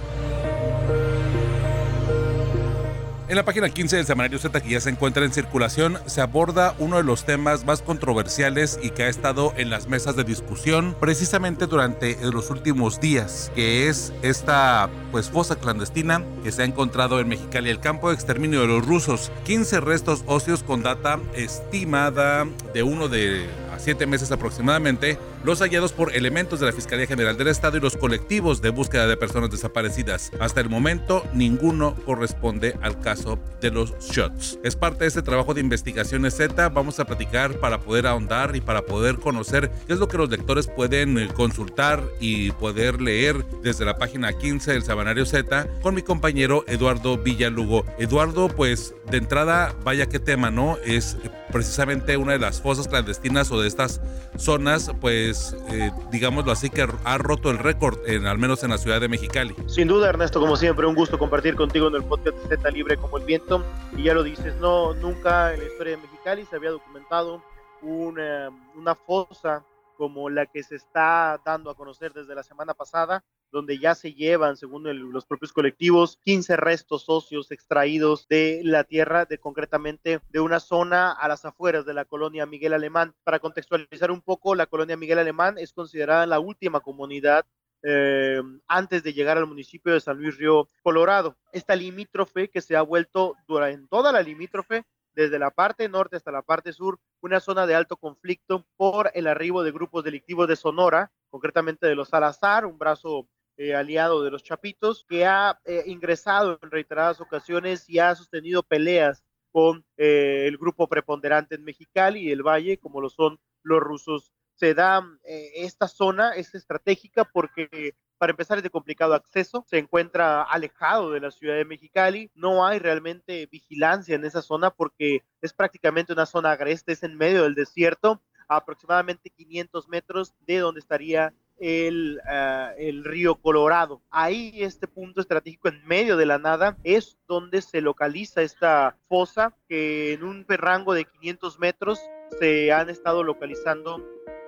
En 3.31 3.37
la 3.37 3.45
página 3.45 3.69
15 3.69 3.95
del 3.95 4.05
semanario 4.05 4.39
Z 4.39 4.59
que 4.59 4.71
ya 4.71 4.81
se 4.81 4.89
encuentra 4.89 5.23
en 5.23 5.31
circulación, 5.31 5.97
se 6.05 6.19
aborda 6.19 6.75
uno 6.79 6.97
de 6.97 7.03
los 7.03 7.23
temas 7.23 7.63
más 7.63 7.81
controversiales 7.81 8.77
y 8.83 8.89
que 8.89 9.03
ha 9.03 9.07
estado 9.07 9.53
en 9.55 9.69
las 9.69 9.87
mesas 9.87 10.17
de 10.17 10.25
discusión 10.25 10.97
precisamente 10.99 11.65
durante 11.65 12.17
los 12.29 12.49
últimos 12.49 12.99
días, 12.99 13.49
que 13.55 13.87
es 13.87 14.11
esta 14.21 14.89
pues 15.13 15.29
fosa 15.29 15.55
clandestina 15.55 16.25
que 16.43 16.51
se 16.51 16.63
ha 16.63 16.65
encontrado 16.65 17.21
en 17.21 17.29
Mexicali, 17.29 17.69
el 17.69 17.79
campo 17.79 18.09
de 18.09 18.15
exterminio 18.15 18.59
de 18.59 18.67
los 18.67 18.85
rusos. 18.85 19.31
15 19.45 19.79
restos 19.79 20.23
óseos 20.25 20.61
con 20.61 20.83
data 20.83 21.17
estimada 21.33 22.45
de 22.73 22.83
uno 22.83 23.07
de 23.07 23.47
a 23.73 23.79
siete 23.79 24.07
meses 24.07 24.33
aproximadamente 24.33 25.17
los 25.43 25.59
hallados 25.59 25.91
por 25.93 26.15
elementos 26.15 26.59
de 26.59 26.67
la 26.67 26.71
Fiscalía 26.71 27.07
General 27.07 27.37
del 27.37 27.47
Estado 27.47 27.77
y 27.77 27.79
los 27.79 27.97
colectivos 27.97 28.61
de 28.61 28.69
búsqueda 28.69 29.07
de 29.07 29.17
personas 29.17 29.49
desaparecidas. 29.49 30.31
Hasta 30.39 30.61
el 30.61 30.69
momento, 30.69 31.25
ninguno 31.33 31.95
corresponde 32.05 32.77
al 32.81 32.99
caso 32.99 33.39
de 33.59 33.71
los 33.71 33.97
shots. 33.99 34.59
Es 34.63 34.75
parte 34.75 35.03
de 35.03 35.07
este 35.07 35.21
trabajo 35.21 35.53
de 35.53 35.61
investigaciones 35.61 36.35
Z. 36.35 36.69
Vamos 36.69 36.99
a 36.99 37.05
platicar 37.05 37.59
para 37.59 37.79
poder 37.79 38.07
ahondar 38.07 38.55
y 38.55 38.61
para 38.61 38.83
poder 38.83 39.17
conocer 39.17 39.71
qué 39.87 39.93
es 39.93 39.99
lo 39.99 40.07
que 40.07 40.17
los 40.17 40.29
lectores 40.29 40.67
pueden 40.67 41.17
eh, 41.17 41.27
consultar 41.33 42.03
y 42.19 42.51
poder 42.51 43.01
leer 43.01 43.43
desde 43.63 43.85
la 43.85 43.97
página 43.97 44.33
15 44.33 44.73
del 44.73 44.83
Sabanario 44.83 45.25
Z 45.25 45.67
con 45.81 45.95
mi 45.95 46.01
compañero 46.01 46.63
Eduardo 46.67 47.17
Villalugo. 47.17 47.85
Eduardo, 47.97 48.47
pues 48.47 48.93
de 49.09 49.17
entrada, 49.17 49.75
vaya 49.83 50.07
qué 50.07 50.19
tema, 50.19 50.51
¿no? 50.51 50.77
Es 50.85 51.17
precisamente 51.51 52.17
una 52.17 52.33
de 52.33 52.39
las 52.39 52.61
fosas 52.61 52.87
clandestinas 52.87 53.51
o 53.51 53.61
de 53.61 53.67
estas 53.67 54.01
zonas, 54.37 54.91
pues 54.99 55.30
pues, 55.31 55.55
eh, 55.69 55.91
digámoslo 56.11 56.51
así, 56.51 56.69
que 56.69 56.85
ha 57.05 57.17
roto 57.17 57.51
el 57.51 57.57
récord, 57.57 57.97
en, 58.05 58.27
al 58.27 58.37
menos 58.37 58.65
en 58.65 58.71
la 58.71 58.77
ciudad 58.77 58.99
de 58.99 59.07
Mexicali. 59.07 59.55
Sin 59.65 59.87
duda, 59.87 60.09
Ernesto, 60.09 60.41
como 60.41 60.57
siempre, 60.57 60.85
un 60.85 60.93
gusto 60.93 61.17
compartir 61.17 61.55
contigo 61.55 61.87
en 61.87 61.95
el 61.95 62.03
podcast 62.03 62.37
Z 62.49 62.69
Libre 62.69 62.97
como 62.97 63.17
el 63.17 63.23
viento. 63.23 63.63
Y 63.95 64.03
ya 64.03 64.13
lo 64.13 64.23
dices, 64.23 64.53
no, 64.57 64.93
nunca 64.95 65.53
en 65.53 65.61
la 65.61 65.65
historia 65.67 65.95
de 65.95 66.01
Mexicali 66.01 66.45
se 66.49 66.57
había 66.57 66.71
documentado 66.71 67.41
una, 67.81 68.51
una 68.75 68.93
fosa 68.93 69.63
como 70.01 70.31
la 70.31 70.47
que 70.47 70.63
se 70.63 70.77
está 70.77 71.39
dando 71.45 71.69
a 71.69 71.75
conocer 71.75 72.11
desde 72.11 72.33
la 72.33 72.41
semana 72.41 72.73
pasada, 72.73 73.23
donde 73.51 73.77
ya 73.77 73.93
se 73.93 74.15
llevan, 74.15 74.57
según 74.57 74.83
los 75.11 75.27
propios 75.27 75.53
colectivos, 75.53 76.17
15 76.23 76.57
restos 76.57 77.03
socios 77.03 77.51
extraídos 77.51 78.27
de 78.27 78.61
la 78.63 78.83
tierra, 78.83 79.25
de 79.25 79.37
concretamente 79.37 80.19
de 80.27 80.39
una 80.39 80.59
zona 80.59 81.11
a 81.11 81.27
las 81.27 81.45
afueras 81.45 81.85
de 81.85 81.93
la 81.93 82.05
colonia 82.05 82.47
Miguel 82.47 82.73
Alemán. 82.73 83.13
Para 83.23 83.37
contextualizar 83.37 84.09
un 84.09 84.21
poco, 84.21 84.55
la 84.55 84.65
colonia 84.65 84.97
Miguel 84.97 85.19
Alemán 85.19 85.59
es 85.59 85.71
considerada 85.71 86.25
la 86.25 86.39
última 86.39 86.79
comunidad 86.79 87.45
eh, 87.83 88.41
antes 88.67 89.03
de 89.03 89.13
llegar 89.13 89.37
al 89.37 89.45
municipio 89.45 89.93
de 89.93 90.01
San 90.01 90.17
Luis 90.17 90.35
Río 90.35 90.67
Colorado. 90.81 91.37
Esta 91.53 91.75
limítrofe 91.75 92.49
que 92.49 92.61
se 92.61 92.75
ha 92.75 92.81
vuelto 92.81 93.35
durante 93.47 93.87
toda 93.87 94.11
la 94.11 94.23
limítrofe 94.23 94.83
desde 95.13 95.39
la 95.39 95.51
parte 95.51 95.89
norte 95.89 96.15
hasta 96.15 96.31
la 96.31 96.41
parte 96.41 96.73
sur, 96.73 96.99
una 97.21 97.39
zona 97.39 97.65
de 97.65 97.75
alto 97.75 97.97
conflicto 97.97 98.65
por 98.77 99.11
el 99.13 99.27
arribo 99.27 99.63
de 99.63 99.71
grupos 99.71 100.03
delictivos 100.03 100.47
de 100.47 100.55
Sonora, 100.55 101.11
concretamente 101.29 101.87
de 101.87 101.95
los 101.95 102.09
Salazar, 102.09 102.65
un 102.65 102.77
brazo 102.77 103.27
eh, 103.57 103.75
aliado 103.75 104.23
de 104.23 104.31
los 104.31 104.43
Chapitos, 104.43 105.05
que 105.07 105.25
ha 105.25 105.59
eh, 105.65 105.83
ingresado 105.85 106.57
en 106.61 106.71
reiteradas 106.71 107.21
ocasiones 107.21 107.87
y 107.89 107.99
ha 107.99 108.15
sostenido 108.15 108.63
peleas 108.63 109.23
con 109.51 109.85
eh, 109.97 110.45
el 110.47 110.57
grupo 110.57 110.87
preponderante 110.87 111.55
en 111.55 111.63
Mexicali 111.63 112.21
y 112.21 112.31
el 112.31 112.43
Valle, 112.43 112.79
como 112.79 113.01
lo 113.01 113.09
son 113.09 113.39
los 113.63 113.79
rusos. 113.79 114.31
Se 114.55 114.73
da 114.73 115.03
esta 115.23 115.87
zona, 115.87 116.33
es 116.33 116.53
estratégica 116.53 117.25
porque 117.25 117.95
para 118.21 118.33
empezar 118.33 118.59
es 118.59 118.63
de 118.63 118.69
complicado 118.69 119.15
acceso, 119.15 119.65
se 119.67 119.79
encuentra 119.79 120.43
alejado 120.43 121.09
de 121.09 121.19
la 121.19 121.31
ciudad 121.31 121.55
de 121.55 121.65
Mexicali, 121.65 122.29
no 122.35 122.63
hay 122.63 122.77
realmente 122.77 123.47
vigilancia 123.51 124.13
en 124.13 124.23
esa 124.23 124.43
zona 124.43 124.69
porque 124.69 125.23
es 125.41 125.53
prácticamente 125.53 126.13
una 126.13 126.27
zona 126.27 126.51
agreste, 126.51 126.91
es 126.91 127.01
en 127.01 127.17
medio 127.17 127.41
del 127.41 127.55
desierto, 127.55 128.21
a 128.47 128.57
aproximadamente 128.57 129.31
500 129.31 129.89
metros 129.89 130.35
de 130.41 130.59
donde 130.59 130.81
estaría 130.81 131.33
el, 131.57 132.21
ah, 132.27 132.73
el, 132.77 133.03
río 133.03 133.37
Colorado. 133.37 134.03
Ahí 134.11 134.61
este 134.61 134.87
punto 134.87 135.19
estratégico 135.19 135.69
en 135.69 135.83
medio 135.87 136.15
de 136.15 136.27
la 136.27 136.37
nada 136.37 136.77
es 136.83 137.17
donde 137.27 137.63
se 137.63 137.81
localiza 137.81 138.43
esta 138.43 138.97
fosa 139.09 139.55
que 139.67 140.13
en 140.13 140.23
un 140.23 140.45
rango 140.47 140.93
de 140.93 141.05
500 141.05 141.57
metros 141.57 141.99
se 142.39 142.71
han 142.71 142.91
estado 142.91 143.23
localizando 143.23 143.99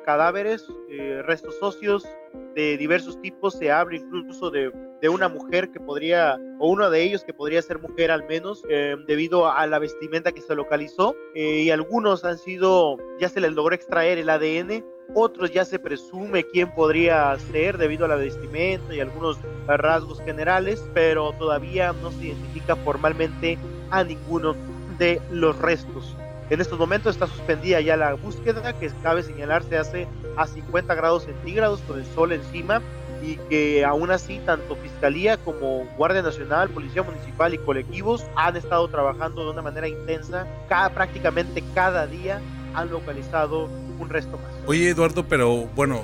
cadáveres, 0.04 0.66
eh, 0.90 1.22
restos 1.26 1.56
óseos 1.62 2.08
de 2.56 2.78
diversos 2.78 3.20
tipos, 3.22 3.56
se 3.56 3.72
habla 3.72 3.98
incluso 3.98 4.52
de, 4.52 4.72
de, 5.02 5.10
una 5.10 5.28
mujer 5.28 5.72
que 5.72 5.80
podría, 5.80 6.40
o 6.60 6.70
uno 6.70 6.90
de 6.90 7.02
ellos 7.02 7.24
que 7.24 7.34
podría 7.34 7.62
ser 7.62 7.80
mujer 7.80 8.12
al 8.12 8.28
menos, 8.28 8.64
eh, 8.70 8.96
debido 9.08 9.52
a 9.52 9.66
la 9.66 9.80
vestimenta 9.80 10.32
que 10.32 10.42
se 10.42 10.56
localizó, 10.56 11.16
eh, 11.34 11.62
y 11.62 11.72
algunos 11.72 12.24
han 12.26 12.38
sido, 12.38 12.98
ya 13.20 13.30
se 13.30 13.42
les 13.42 13.54
logró 13.54 13.74
extraer 13.74 14.18
el 14.20 14.30
ADN, 14.30 14.86
otros 15.16 15.52
ya 15.52 15.66
se 15.66 15.80
presume 15.80 16.44
quién 16.44 16.74
podría 16.74 17.38
ser 17.52 17.78
debido 17.78 18.06
a 18.06 18.08
la 18.08 18.16
vestimenta 18.16 18.96
y 18.96 19.00
algunos 19.00 19.38
rasgos 19.68 20.22
generales, 20.22 20.84
pero 20.94 21.34
todavía 21.34 21.94
no 22.02 22.12
se 22.12 22.28
identifica 22.28 22.76
formalmente 22.78 23.58
a 23.92 24.04
ninguno 24.04 24.56
de 24.98 25.22
los 25.32 25.58
restos. 25.60 26.16
En 26.54 26.62
estos 26.62 26.78
momentos 26.78 27.16
está 27.16 27.26
suspendida 27.26 27.82
ya 27.82 27.98
la 27.98 28.14
búsqueda, 28.14 28.78
que 28.78 28.88
cabe 29.02 29.24
señalar 29.24 29.64
se 29.64 29.76
hace 29.76 30.08
a 30.38 30.46
50 30.46 30.94
grados 30.94 31.24
centígrados 31.24 31.80
con 31.82 31.98
el 31.98 32.06
sol 32.06 32.32
encima 32.32 32.80
y 33.24 33.38
que 33.50 33.84
aún 33.84 34.12
así 34.12 34.40
tanto 34.46 34.76
Fiscalía 34.76 35.38
como 35.38 35.88
Guardia 35.98 36.22
Nacional, 36.22 36.70
Policía 36.70 37.02
Municipal 37.02 37.56
y 37.56 37.58
colectivos 37.58 38.24
han 38.36 38.56
estado 38.56 38.88
trabajando 38.88 39.46
de 39.46 39.50
una 39.50 39.64
manera 39.64 39.88
intensa. 39.88 40.46
Cada, 40.70 40.92
prácticamente 40.92 41.64
cada 41.74 42.06
día 42.06 42.40
han 42.76 42.92
localizado 42.92 43.68
un 44.00 44.10
resto 44.10 44.38
más. 44.38 44.52
Oye 44.68 44.90
Eduardo, 44.90 45.26
pero 45.28 45.68
bueno, 45.76 46.04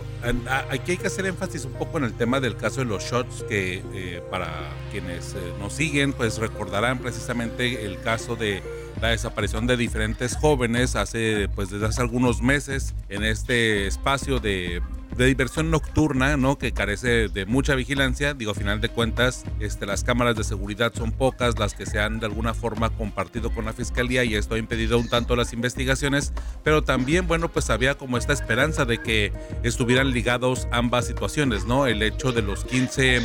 aquí 0.72 0.94
hay 0.94 0.98
que 0.98 1.08
hacer 1.08 1.28
énfasis 1.28 1.66
un 1.66 1.74
poco 1.74 2.00
en 2.00 2.06
el 2.06 2.14
tema 2.16 2.40
del 2.40 2.56
caso 2.56 2.80
de 2.80 2.86
los 2.86 3.04
shots, 3.04 3.44
que 3.48 3.84
eh, 3.94 4.24
para 4.32 4.48
quienes 4.92 5.36
eh, 5.36 5.38
nos 5.60 5.74
siguen, 5.74 6.14
pues 6.14 6.40
recordarán 6.40 6.98
precisamente 6.98 7.86
el 7.86 8.02
caso 8.02 8.36
de 8.36 8.64
la 9.02 9.10
desaparición 9.10 9.68
de 9.68 9.78
diferentes 9.78 10.36
jóvenes 10.36 10.96
hace, 10.96 11.50
pues 11.56 11.70
desde 11.70 11.86
hace 11.86 12.02
algunos 12.02 12.42
meses 12.42 12.94
en 13.10 13.24
este 13.24 13.88
espacio 13.88 14.40
de 14.40 14.82
de 15.20 15.26
diversión 15.26 15.70
nocturna, 15.70 16.38
¿no? 16.38 16.58
Que 16.58 16.72
carece 16.72 17.28
de 17.28 17.46
mucha 17.46 17.76
vigilancia. 17.76 18.34
Digo, 18.34 18.52
a 18.52 18.56
final 18.56 18.80
de 18.80 18.88
cuentas, 18.88 19.44
este, 19.60 19.86
las 19.86 20.06
cámaras 20.06 20.38
de 20.38 20.46
seguridad 20.46 20.94
son 20.94 21.12
pocas 21.12 21.60
las 21.60 21.74
que 21.74 21.86
se 21.86 22.00
han 22.00 22.20
de 22.22 22.28
alguna 22.28 22.54
forma 22.54 22.90
compartido 22.92 23.52
con 23.52 23.66
la 23.66 23.74
fiscalía 23.74 24.24
y 24.24 24.36
esto 24.36 24.56
ha 24.56 24.58
impedido 24.58 24.98
un 24.98 25.10
tanto 25.10 25.36
las 25.36 25.52
investigaciones, 25.52 26.32
pero 26.64 26.84
también, 26.84 27.28
bueno, 27.28 27.50
pues 27.50 27.70
había 27.70 27.96
como 27.96 28.18
esta 28.18 28.32
esperanza 28.32 28.86
de 28.86 29.00
que 29.00 29.34
estuvieran 29.64 30.12
ligados 30.12 30.70
ambas 30.72 31.08
situaciones, 31.08 31.66
¿no? 31.66 31.86
El 31.86 32.02
hecho 32.02 32.32
de 32.32 32.42
los 32.42 32.64
15 32.64 33.22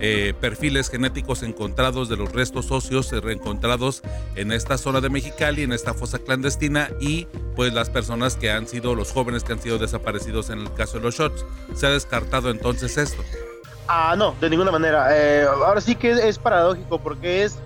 eh, 0.00 0.34
perfiles 0.40 0.90
genéticos 0.90 1.42
encontrados 1.42 2.08
de 2.08 2.16
los 2.16 2.32
restos 2.32 2.70
óseos 2.70 3.10
reencontrados 3.10 4.02
en 4.36 4.52
esta 4.52 4.78
zona 4.78 5.00
de 5.00 5.10
Mexicali, 5.10 5.62
en 5.62 5.72
esta 5.72 5.94
fosa 5.94 6.18
clandestina 6.18 6.90
y 7.00 7.26
pues 7.56 7.72
las 7.72 7.90
personas 7.90 8.36
que 8.36 8.50
han 8.50 8.68
sido, 8.68 8.94
los 8.94 9.12
jóvenes 9.12 9.44
que 9.44 9.52
han 9.52 9.60
sido 9.60 9.78
desaparecidos 9.78 10.50
en 10.50 10.60
el 10.60 10.72
caso 10.74 10.98
de 10.98 11.04
los 11.04 11.16
shots. 11.16 11.44
¿Se 11.74 11.86
ha 11.86 11.90
descartado 11.90 12.50
entonces 12.50 12.96
esto? 12.96 13.22
Ah, 13.88 14.14
no, 14.16 14.34
de 14.40 14.50
ninguna 14.50 14.70
manera. 14.70 15.08
Eh, 15.16 15.44
ahora 15.44 15.80
sí 15.80 15.94
que 15.94 16.10
es, 16.10 16.38
paradójico 16.38 16.98
porque 16.98 17.44
es, 17.44 17.58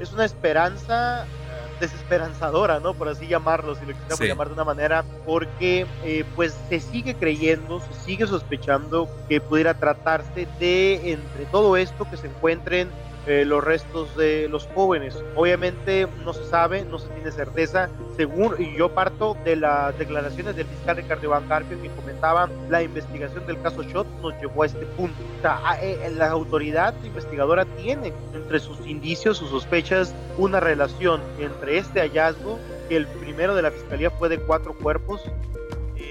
es 0.00 0.12
una 0.12 0.24
esperanza 0.24 1.24
eh, 1.24 1.43
desesperanzadora, 1.80 2.80
¿no? 2.80 2.94
Por 2.94 3.08
así 3.08 3.26
llamarlo, 3.26 3.74
si 3.74 3.86
lo 3.86 3.92
quisiéramos 3.92 4.26
llamar 4.26 4.48
de 4.48 4.54
una 4.54 4.64
manera, 4.64 5.04
porque 5.24 5.86
eh, 6.04 6.24
pues 6.34 6.56
se 6.68 6.80
sigue 6.80 7.14
creyendo, 7.14 7.80
se 7.80 7.94
sigue 8.04 8.26
sospechando 8.26 9.08
que 9.28 9.40
pudiera 9.40 9.74
tratarse 9.74 10.46
de 10.58 11.12
entre 11.12 11.46
todo 11.46 11.76
esto 11.76 12.08
que 12.08 12.16
se 12.16 12.28
encuentren 12.28 12.88
eh, 13.26 13.44
los 13.46 13.64
restos 13.64 14.14
de 14.16 14.48
los 14.48 14.66
jóvenes. 14.74 15.22
Obviamente 15.34 16.06
no 16.24 16.32
se 16.32 16.44
sabe, 16.44 16.84
no 16.84 16.98
se 16.98 17.08
tiene 17.08 17.30
certeza, 17.32 17.88
según 18.16 18.54
y 18.58 18.76
yo 18.76 18.90
parto 18.90 19.36
de 19.44 19.56
las 19.56 19.96
declaraciones 19.98 20.56
del 20.56 20.66
fiscal 20.66 20.96
Ricardo 20.96 21.24
Iván 21.24 21.48
Carpio 21.48 21.80
que 21.80 21.88
comentaba 21.90 22.48
la 22.68 22.82
investigación 22.82 23.46
del 23.46 23.60
caso 23.62 23.82
Shot 23.82 24.06
nos 24.20 24.34
llevó 24.40 24.62
a 24.62 24.66
este 24.66 24.84
punto. 24.86 25.16
O 25.38 25.42
sea, 25.42 25.78
eh, 25.80 26.12
la 26.16 26.30
autoridad 26.30 26.94
investigadora 27.04 27.64
tiene 27.64 28.12
entre 28.34 28.60
sus 28.60 28.86
indicios, 28.86 29.38
sus 29.38 29.50
sospechas, 29.50 30.14
una 30.36 30.60
relación 30.60 31.20
entre 31.38 31.78
este 31.78 32.00
hallazgo, 32.00 32.58
que 32.88 32.96
el 32.96 33.06
primero 33.06 33.54
de 33.54 33.62
la 33.62 33.70
fiscalía 33.70 34.10
fue 34.10 34.28
de 34.28 34.38
cuatro 34.38 34.74
cuerpos, 34.74 35.22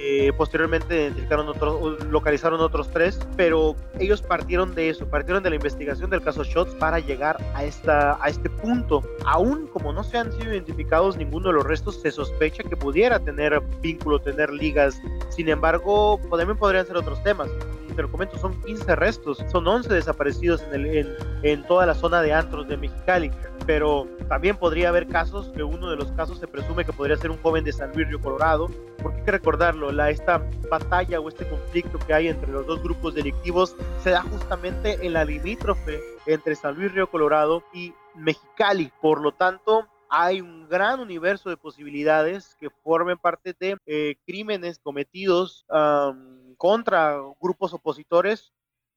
eh, 0.06 0.34
posteriormente 0.36 1.14
localizaron 2.10 2.60
otros 2.60 2.90
tres, 2.92 3.18
pero 3.38 3.74
ellos 4.00 4.22
partieron 4.22 4.76
de 4.76 4.90
eso, 4.90 5.08
partieron 5.08 5.42
de 5.44 5.50
la 5.50 5.56
investigación 5.56 6.10
del 6.10 6.22
caso 6.22 6.44
Shots 6.44 6.76
para 6.76 7.00
llegar 7.00 7.38
a, 7.54 7.64
esta, 7.64 8.22
a 8.22 8.28
este 8.28 8.50
punto. 8.50 9.02
Aún 9.26 9.66
como 9.68 9.94
no 9.94 10.04
se 10.04 10.18
han 10.18 10.30
sido 10.34 10.52
identificados 10.52 11.16
ninguno 11.16 11.48
de 11.48 11.54
los 11.54 11.64
restos, 11.64 12.02
se 12.02 12.12
sospecha 12.12 12.64
que 12.64 12.76
pudiera 12.76 13.18
tener 13.18 13.62
vínculo, 13.82 14.20
tener 14.20 14.50
ligas. 14.50 15.02
Sin 15.30 15.48
embargo, 15.48 16.20
también 16.30 16.58
podrían 16.58 16.86
ser 16.86 16.98
otros 16.98 17.24
temas 17.24 17.50
te 17.96 18.02
lo 18.02 18.10
comento, 18.10 18.40
son 18.40 18.60
15 18.64 18.96
restos, 18.96 19.44
son 19.52 19.68
11 19.68 19.94
desaparecidos 19.94 20.64
en, 20.72 21.16
en, 21.44 21.64
toda 21.68 21.86
la 21.86 21.94
zona 21.94 22.24
de 22.24 22.34
antros 22.34 22.68
de 22.68 22.76
Mexicali, 22.76 23.30
pero 23.68 24.08
también 24.28 24.58
podría 24.58 24.90
haber 24.90 25.08
casos 25.08 25.52
que 25.56 25.64
uno 25.64 25.92
de 25.92 25.96
los 25.96 26.12
casos 26.14 26.40
se 26.40 26.48
presume 26.48 26.86
que 26.86 26.92
podría 26.92 27.18
ser 27.18 27.30
un 27.30 27.38
joven 27.38 27.64
de 27.64 27.72
San 27.72 27.92
Luis 27.94 28.08
Río 28.08 28.20
Colorado, 28.20 28.70
porque 29.04 29.20
hay 29.20 29.26
que 29.26 29.32
recordarlo, 29.32 29.92
esta 30.08 30.42
batalla 30.72 31.20
o 31.20 31.30
este 31.30 31.48
conflicto 31.48 32.00
que 32.00 32.14
hay 32.14 32.30
entre 32.30 32.52
los 32.52 32.66
dos 32.66 32.82
grupos 32.82 33.14
delictivos 33.14 33.76
se 34.02 34.12
da 34.12 34.24
justamente 34.24 35.06
en 35.06 35.14
la 35.14 35.26
limítrofe 35.26 36.00
entre 36.26 36.56
San 36.56 36.76
Luis 36.76 36.92
Río 36.94 37.12
Colorado 37.12 37.64
y 37.74 37.94
Mexicali, 38.16 38.92
por 39.02 39.22
lo 39.22 39.34
tanto 39.34 39.88
hay 40.10 40.42
un 40.42 40.70
gran 40.70 41.00
universo 41.00 41.50
de 41.50 41.58
posibilidades 41.58 42.56
que 42.60 42.70
formen 42.70 43.18
parte 43.18 43.56
de 43.60 43.78
eh, 43.88 44.16
crímenes 44.26 44.80
cometidos 44.80 45.66
contra 46.58 47.20
grupos 47.42 47.74
opositores 47.74 48.54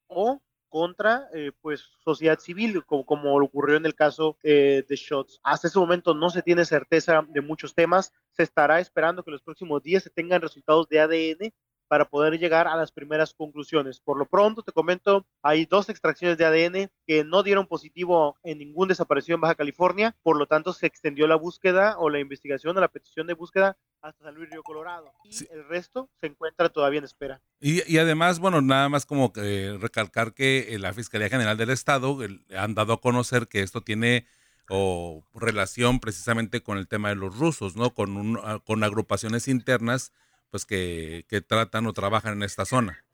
o 0.09 0.41
contra 0.69 1.29
eh, 1.33 1.53
pues 1.61 1.91
sociedad 2.05 2.39
civil 2.39 2.85
como, 2.85 3.05
como, 3.05 3.37
ocurrió 3.37 3.77
en 3.77 3.87
el 3.87 3.95
caso 3.95 4.37
eh, 4.43 4.85
de 4.89 4.97
Shots. 4.97 5.41
Hasta 5.43 5.69
ese 5.69 5.79
momento 5.79 6.15
no 6.15 6.31
se 6.31 6.43
tiene 6.43 6.65
certeza 6.65 7.25
de 7.29 7.41
muchos 7.41 7.75
temas, 7.75 8.13
se 8.33 8.43
estará 8.43 8.81
esperando 8.81 9.23
que 9.23 9.31
los 9.31 9.43
próximos 9.43 9.83
días 9.83 10.03
se 10.03 10.11
tengan 10.11 10.43
resultados 10.43 10.89
de 10.89 11.01
ADN 11.01 11.53
para 11.89 12.07
poder 12.07 12.39
llegar 12.39 12.67
a 12.69 12.77
las 12.77 12.93
primeras 12.93 13.35
conclusiones. 13.35 14.01
Por 14.01 14.19
lo 14.19 14.27
pronto, 14.27 14.63
te 14.63 14.73
comento, 14.73 15.27
hay 15.43 15.67
dos 15.67 15.89
extracciones 15.89 16.39
de 16.39 16.45
ADN 16.45 16.91
que 17.07 17.25
no 17.25 17.43
dieron 17.43 17.67
positivo 17.67 18.37
en 18.43 18.59
ningún 18.59 18.89
desaparecido 18.89 19.37
en 19.37 19.41
Baja 19.41 19.55
California, 19.55 20.17
por 20.23 20.37
lo 20.37 20.47
tanto 20.47 20.73
se 20.73 20.87
extendió 20.87 21.27
la 21.27 21.37
búsqueda 21.37 21.97
o 21.99 22.11
la 22.11 22.19
investigación 22.19 22.77
o 22.77 22.81
la 22.81 22.89
petición 22.89 23.27
de 23.27 23.35
búsqueda 23.35 23.77
hasta 24.03 24.25
San 24.25 24.35
Luis 24.35 24.51
Río 24.51 24.63
Colorado. 24.63 25.13
Y 25.25 25.37
el 25.53 25.67
resto 25.69 26.09
se 26.21 26.27
encuentra 26.27 26.69
todavía 26.69 26.99
en 26.99 27.05
espera. 27.05 27.41
Y, 27.61 27.83
y, 27.93 27.99
además, 27.99 28.39
bueno, 28.39 28.61
nada 28.61 28.89
más 28.89 29.07
como 29.07 29.33
que 29.33 29.77
recalcar 29.81 30.35
que 30.35 30.75
eh, 30.75 30.79
la 30.79 30.93
Fiscalía 30.93 31.29
General 31.29 31.57
del 31.57 31.71
Estado 31.71 32.19
han 32.57 32.75
dado 32.75 32.93
a 32.93 33.01
conocer 33.01 33.49
que 33.49 33.63
esto 33.63 33.81
tiene 33.81 34.27
o 34.69 35.25
relación 35.35 36.01
precisamente 36.01 36.63
con 36.63 36.79
el 36.79 36.89
tema 36.89 37.09
de 37.11 37.15
los 37.15 37.37
rusos, 37.37 37.77
¿no? 37.77 37.95
Con, 37.95 38.17
un, 38.17 38.39
ah, 38.43 38.59
con 38.65 38.83
agrupaciones 38.83 39.49
internas 39.49 40.13
pues 40.51 40.65
que, 40.65 41.25
que 41.29 41.41
tratan 41.41 41.87
o 41.87 41.93
trabajan 41.93 42.35
en 42.35 42.43
esta 42.43 42.65
zona. 42.65 43.05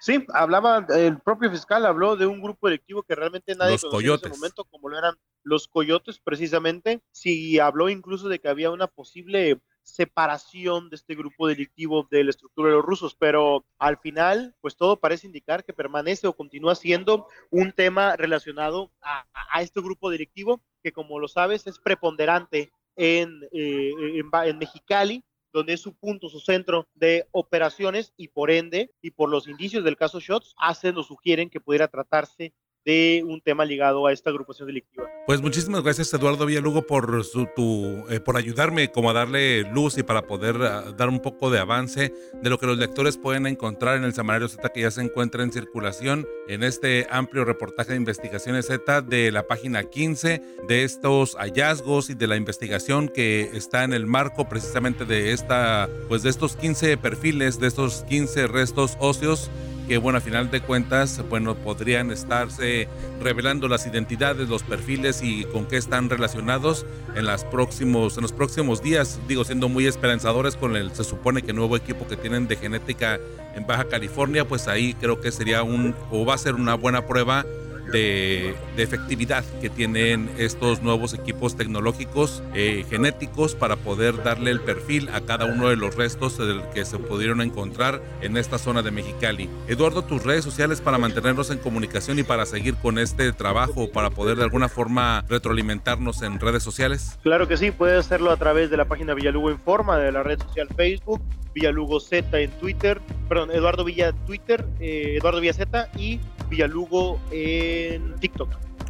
Sí, 0.00 0.24
hablaba, 0.32 0.86
el 0.90 1.18
propio 1.20 1.50
fiscal 1.50 1.84
habló 1.84 2.16
de 2.16 2.26
un 2.26 2.40
grupo 2.40 2.68
electivo 2.68 3.02
que 3.02 3.16
realmente 3.16 3.56
nadie 3.56 3.72
los 3.72 3.82
conocía 3.82 3.96
coyotes. 3.96 4.26
en 4.26 4.32
ese 4.32 4.40
momento, 4.40 4.64
como 4.64 4.88
lo 4.88 4.98
eran 4.98 5.16
los 5.42 5.66
coyotes 5.66 6.20
precisamente. 6.20 7.02
Sí, 7.10 7.58
habló 7.58 7.88
incluso 7.88 8.28
de 8.28 8.38
que 8.38 8.48
había 8.48 8.70
una 8.70 8.86
posible 8.86 9.60
separación 9.82 10.90
de 10.90 10.96
este 10.96 11.14
grupo 11.14 11.48
delictivo 11.48 12.06
de 12.10 12.22
la 12.22 12.30
estructura 12.30 12.68
de 12.68 12.76
los 12.76 12.84
rusos, 12.84 13.16
pero 13.18 13.64
al 13.78 13.96
final, 13.98 14.54
pues 14.60 14.76
todo 14.76 15.00
parece 15.00 15.26
indicar 15.26 15.64
que 15.64 15.72
permanece 15.72 16.26
o 16.26 16.36
continúa 16.36 16.74
siendo 16.74 17.26
un 17.50 17.72
tema 17.72 18.14
relacionado 18.14 18.92
a, 19.00 19.26
a 19.32 19.62
este 19.62 19.80
grupo 19.80 20.10
delictivo 20.10 20.62
que, 20.82 20.92
como 20.92 21.18
lo 21.18 21.26
sabes, 21.26 21.66
es 21.66 21.78
preponderante 21.78 22.70
en, 22.96 23.42
eh, 23.52 23.92
en, 23.98 24.30
en 24.44 24.58
Mexicali, 24.58 25.24
donde 25.52 25.74
es 25.74 25.80
su 25.80 25.94
punto, 25.94 26.28
su 26.28 26.40
centro 26.40 26.88
de 26.94 27.26
operaciones 27.32 28.12
y 28.16 28.28
por 28.28 28.50
ende, 28.50 28.90
y 29.00 29.10
por 29.12 29.30
los 29.30 29.48
indicios 29.48 29.84
del 29.84 29.96
caso 29.96 30.20
Shots, 30.20 30.54
hacen 30.58 30.96
o 30.96 31.02
sugieren 31.02 31.50
que 31.50 31.60
pudiera 31.60 31.88
tratarse 31.88 32.52
de 32.88 33.22
un 33.22 33.42
tema 33.42 33.66
ligado 33.66 34.06
a 34.06 34.14
esta 34.14 34.30
agrupación 34.30 34.66
delictiva. 34.66 35.04
Pues 35.26 35.42
muchísimas 35.42 35.82
gracias 35.82 36.14
Eduardo 36.14 36.46
Villalugo 36.46 36.86
por 36.86 37.22
su, 37.22 37.46
tu, 37.54 38.06
eh, 38.08 38.18
por 38.18 38.38
ayudarme 38.38 38.90
como 38.90 39.10
a 39.10 39.12
darle 39.12 39.70
luz 39.74 39.98
y 39.98 40.02
para 40.02 40.22
poder 40.22 40.56
uh, 40.56 40.94
dar 40.96 41.10
un 41.10 41.20
poco 41.20 41.50
de 41.50 41.58
avance 41.58 42.14
de 42.42 42.48
lo 42.48 42.58
que 42.58 42.64
los 42.64 42.78
lectores 42.78 43.18
pueden 43.18 43.46
encontrar 43.46 43.98
en 43.98 44.04
el 44.04 44.14
Semanario 44.14 44.48
Z 44.48 44.66
que 44.70 44.80
ya 44.80 44.90
se 44.90 45.02
encuentra 45.02 45.42
en 45.42 45.52
circulación 45.52 46.26
en 46.48 46.62
este 46.62 47.06
amplio 47.10 47.44
reportaje 47.44 47.90
de 47.90 47.98
investigaciones 47.98 48.68
Z 48.68 49.02
de 49.02 49.32
la 49.32 49.46
página 49.46 49.84
15 49.84 50.40
de 50.66 50.84
estos 50.84 51.36
hallazgos 51.36 52.08
y 52.08 52.14
de 52.14 52.26
la 52.26 52.36
investigación 52.36 53.08
que 53.10 53.50
está 53.52 53.84
en 53.84 53.92
el 53.92 54.06
marco 54.06 54.48
precisamente 54.48 55.04
de 55.04 55.34
esta 55.34 55.90
pues 56.08 56.22
de 56.22 56.30
estos 56.30 56.56
15 56.56 56.96
perfiles 56.96 57.60
de 57.60 57.66
estos 57.66 58.02
15 58.04 58.46
restos 58.46 58.96
óseos 58.98 59.50
que 59.88 59.96
bueno, 59.96 60.18
a 60.18 60.20
final 60.20 60.50
de 60.50 60.60
cuentas, 60.60 61.22
bueno, 61.30 61.54
podrían 61.54 62.10
estarse 62.10 62.88
revelando 63.22 63.68
las 63.68 63.86
identidades, 63.86 64.48
los 64.48 64.62
perfiles 64.62 65.22
y 65.22 65.44
con 65.44 65.66
qué 65.66 65.78
están 65.78 66.10
relacionados 66.10 66.84
en, 67.16 67.24
las 67.24 67.44
próximos, 67.44 68.16
en 68.18 68.22
los 68.22 68.32
próximos 68.32 68.82
días, 68.82 69.18
digo, 69.26 69.44
siendo 69.44 69.70
muy 69.70 69.86
esperanzadores 69.86 70.56
con 70.56 70.76
el, 70.76 70.94
se 70.94 71.04
supone 71.04 71.42
que 71.42 71.54
nuevo 71.54 71.74
equipo 71.74 72.06
que 72.06 72.16
tienen 72.16 72.46
de 72.46 72.56
genética 72.56 73.18
en 73.56 73.66
Baja 73.66 73.88
California, 73.88 74.46
pues 74.46 74.68
ahí 74.68 74.92
creo 74.92 75.20
que 75.20 75.32
sería 75.32 75.62
un, 75.62 75.94
o 76.10 76.26
va 76.26 76.34
a 76.34 76.38
ser 76.38 76.54
una 76.54 76.74
buena 76.74 77.06
prueba 77.06 77.46
de, 77.92 78.54
efectividad 78.76 79.44
que 79.60 79.70
tienen 79.70 80.30
estos 80.38 80.82
nuevos 80.82 81.14
equipos 81.14 81.56
tecnológicos 81.56 82.42
eh, 82.54 82.84
genéticos 82.88 83.54
para 83.54 83.76
poder 83.76 84.22
darle 84.22 84.50
el 84.50 84.60
perfil 84.60 85.08
a 85.12 85.20
cada 85.20 85.46
uno 85.46 85.68
de 85.68 85.76
los 85.76 85.96
restos 85.96 86.38
del 86.38 86.62
que 86.70 86.84
se 86.84 86.98
pudieron 86.98 87.40
encontrar 87.40 88.00
en 88.20 88.36
esta 88.36 88.58
zona 88.58 88.82
de 88.82 88.90
Mexicali. 88.90 89.48
Eduardo, 89.66 90.02
tus 90.02 90.22
redes 90.24 90.44
sociales 90.44 90.80
para 90.80 90.98
mantenernos 90.98 91.50
en 91.50 91.58
comunicación 91.58 92.18
y 92.18 92.22
para 92.22 92.46
seguir 92.46 92.76
con 92.76 92.98
este 92.98 93.32
trabajo, 93.32 93.90
para 93.90 94.10
poder 94.10 94.36
de 94.36 94.44
alguna 94.44 94.68
forma 94.68 95.24
retroalimentarnos 95.28 96.22
en 96.22 96.38
redes 96.38 96.62
sociales. 96.62 97.18
Claro 97.22 97.48
que 97.48 97.56
sí, 97.56 97.70
puedes 97.70 97.98
hacerlo 97.98 98.30
a 98.30 98.36
través 98.36 98.70
de 98.70 98.76
la 98.76 98.86
página 98.86 99.14
Villalugo 99.14 99.50
Informa, 99.50 99.98
de 99.98 100.12
la 100.12 100.22
red 100.22 100.40
social 100.40 100.68
Facebook, 100.76 101.20
Villalugo 101.54 102.00
Z 102.00 102.38
en 102.38 102.50
Twitter, 102.52 103.00
perdón, 103.28 103.50
Eduardo 103.50 103.84
Villa 103.84 104.12
Twitter, 104.26 104.64
eh, 104.80 105.16
Eduardo 105.18 105.40
Villa 105.40 105.54
Z 105.54 105.88
y 105.96 106.20
Villalugo 106.48 107.20
en 107.30 108.14
TikTok. 108.20 108.48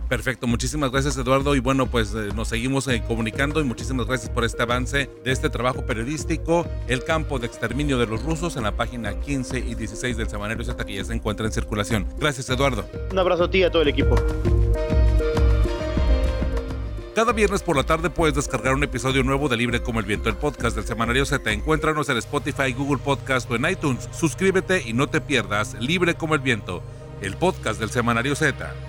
Perfecto, 0.08 0.46
muchísimas 0.46 0.90
gracias 0.90 1.18
Eduardo 1.18 1.54
y 1.54 1.60
bueno 1.60 1.84
pues 1.84 2.14
eh, 2.14 2.30
nos 2.34 2.48
seguimos 2.48 2.88
eh, 2.88 3.02
comunicando 3.06 3.60
y 3.60 3.64
muchísimas 3.64 4.06
gracias 4.06 4.30
por 4.30 4.42
este 4.42 4.62
avance 4.62 5.10
de 5.22 5.32
este 5.32 5.50
trabajo 5.50 5.84
periodístico, 5.84 6.66
el 6.88 7.04
campo 7.04 7.38
de 7.38 7.46
exterminio 7.46 7.98
de 7.98 8.06
los 8.06 8.22
rusos 8.22 8.56
en 8.56 8.62
la 8.62 8.72
página 8.72 9.20
15 9.20 9.58
y 9.58 9.74
16 9.74 10.16
del 10.16 10.30
Semanario 10.30 10.64
Z 10.64 10.82
que 10.86 10.94
ya 10.94 11.04
se 11.04 11.12
encuentra 11.12 11.44
en 11.44 11.52
circulación. 11.52 12.06
Gracias 12.18 12.48
Eduardo. 12.48 12.86
Un 13.12 13.18
abrazo 13.18 13.44
a 13.44 13.50
ti 13.50 13.58
y 13.58 13.64
a 13.64 13.70
todo 13.70 13.82
el 13.82 13.88
equipo. 13.88 14.16
Cada 17.14 17.32
viernes 17.32 17.62
por 17.62 17.76
la 17.76 17.82
tarde 17.82 18.08
puedes 18.08 18.34
descargar 18.34 18.74
un 18.74 18.84
episodio 18.84 19.22
nuevo 19.24 19.48
de 19.48 19.58
Libre 19.58 19.82
como 19.82 20.00
el 20.00 20.06
Viento, 20.06 20.30
el 20.30 20.36
podcast 20.36 20.74
del 20.74 20.86
Semanario 20.86 21.26
Z. 21.26 21.52
Encuéntranos 21.52 22.08
en 22.08 22.16
Spotify, 22.16 22.72
Google 22.72 23.02
Podcast 23.04 23.50
o 23.50 23.56
en 23.56 23.68
iTunes. 23.68 24.08
Suscríbete 24.12 24.84
y 24.86 24.94
no 24.94 25.08
te 25.08 25.20
pierdas 25.20 25.74
Libre 25.80 26.14
como 26.14 26.34
el 26.34 26.40
Viento 26.40 26.82
el 27.20 27.36
podcast 27.36 27.80
del 27.80 27.90
Semanario 27.90 28.34
Z. 28.34 28.87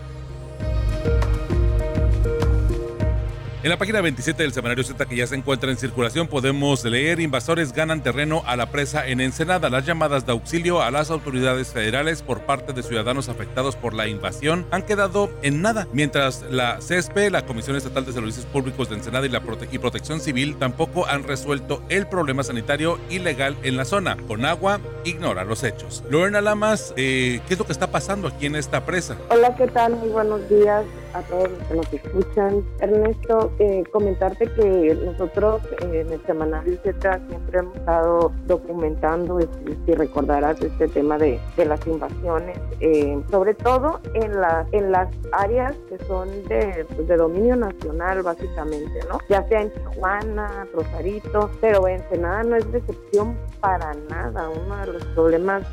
En 3.61 3.69
la 3.69 3.75
página 3.75 3.99
27 3.99 4.41
del 4.41 4.53
semanario 4.53 4.85
Z 4.85 5.05
que 5.05 5.17
ya 5.17 5.27
se 5.27 5.35
encuentra 5.35 5.69
en 5.69 5.75
circulación 5.75 6.29
podemos 6.29 6.85
leer 6.85 7.19
invasores 7.19 7.73
ganan 7.73 8.01
terreno 8.01 8.41
a 8.45 8.55
la 8.55 8.67
presa 8.67 9.05
en 9.05 9.19
Ensenada. 9.19 9.69
Las 9.69 9.85
llamadas 9.85 10.25
de 10.25 10.31
auxilio 10.31 10.81
a 10.81 10.91
las 10.91 11.11
autoridades 11.11 11.67
federales 11.67 12.21
por 12.21 12.45
parte 12.45 12.71
de 12.71 12.83
ciudadanos 12.83 13.27
afectados 13.27 13.75
por 13.75 13.93
la 13.93 14.07
invasión 14.07 14.65
han 14.71 14.83
quedado 14.83 15.29
en 15.41 15.61
nada, 15.61 15.89
mientras 15.91 16.45
la 16.49 16.79
CESPE, 16.79 17.31
la 17.31 17.45
Comisión 17.45 17.75
Estatal 17.75 18.05
de 18.05 18.13
Servicios 18.13 18.45
Públicos 18.45 18.87
de 18.87 18.95
Ensenada 18.95 19.25
y 19.25 19.29
la 19.29 19.41
y 19.69 19.77
Protección 19.77 20.21
Civil 20.21 20.55
tampoco 20.55 21.05
han 21.05 21.23
resuelto 21.23 21.83
el 21.89 22.07
problema 22.07 22.43
sanitario 22.43 22.97
ilegal 23.09 23.57
en 23.63 23.75
la 23.75 23.83
zona. 23.83 24.15
Con 24.25 24.45
agua, 24.45 24.79
ignora 25.03 25.43
los 25.43 25.65
hechos. 25.65 26.05
Lorena 26.09 26.39
Lamas, 26.39 26.93
eh, 26.95 27.41
¿qué 27.45 27.55
es 27.55 27.59
lo 27.59 27.65
que 27.65 27.73
está 27.73 27.87
pasando 27.87 28.29
aquí 28.29 28.45
en 28.45 28.55
esta 28.55 28.85
presa? 28.85 29.17
Hola, 29.29 29.53
¿qué 29.57 29.67
tal? 29.67 29.97
Muy 29.97 30.07
buenos 30.07 30.47
días 30.47 30.85
a 31.13 31.21
todos 31.23 31.49
los 31.49 31.59
que 31.67 31.73
nos 31.75 31.93
escuchan. 31.93 32.63
Ernesto, 32.79 33.51
eh, 33.59 33.83
comentarte 33.91 34.47
que 34.53 34.95
nosotros 35.05 35.61
eh, 35.81 36.01
en 36.05 36.13
el 36.13 36.21
semanario 36.25 36.77
Z 36.83 37.19
siempre 37.27 37.59
hemos 37.59 37.75
estado 37.75 38.31
documentando, 38.47 39.39
si 39.85 39.93
recordarás, 39.93 40.61
este 40.61 40.87
tema 40.87 41.17
de, 41.17 41.39
de 41.57 41.65
las 41.65 41.85
invasiones, 41.87 42.57
eh, 42.79 43.21
sobre 43.29 43.53
todo 43.53 43.99
en, 44.13 44.39
la, 44.39 44.65
en 44.71 44.91
las 44.91 45.09
áreas 45.31 45.75
que 45.89 45.97
son 46.05 46.29
de, 46.47 46.85
pues, 46.95 47.07
de 47.07 47.17
dominio 47.17 47.55
nacional, 47.55 48.23
básicamente, 48.23 48.99
¿no? 49.09 49.19
Ya 49.29 49.47
sea 49.47 49.61
en 49.61 49.71
Tijuana, 49.71 50.67
Rosarito, 50.73 51.49
pero 51.61 51.87
Ensenada 51.87 52.43
no 52.43 52.55
es 52.55 52.71
decepción 52.71 53.35
para 53.59 53.93
nada. 54.09 54.49
Uno 54.49 54.77
de 54.77 54.93
los 54.93 55.05
problemas 55.07 55.63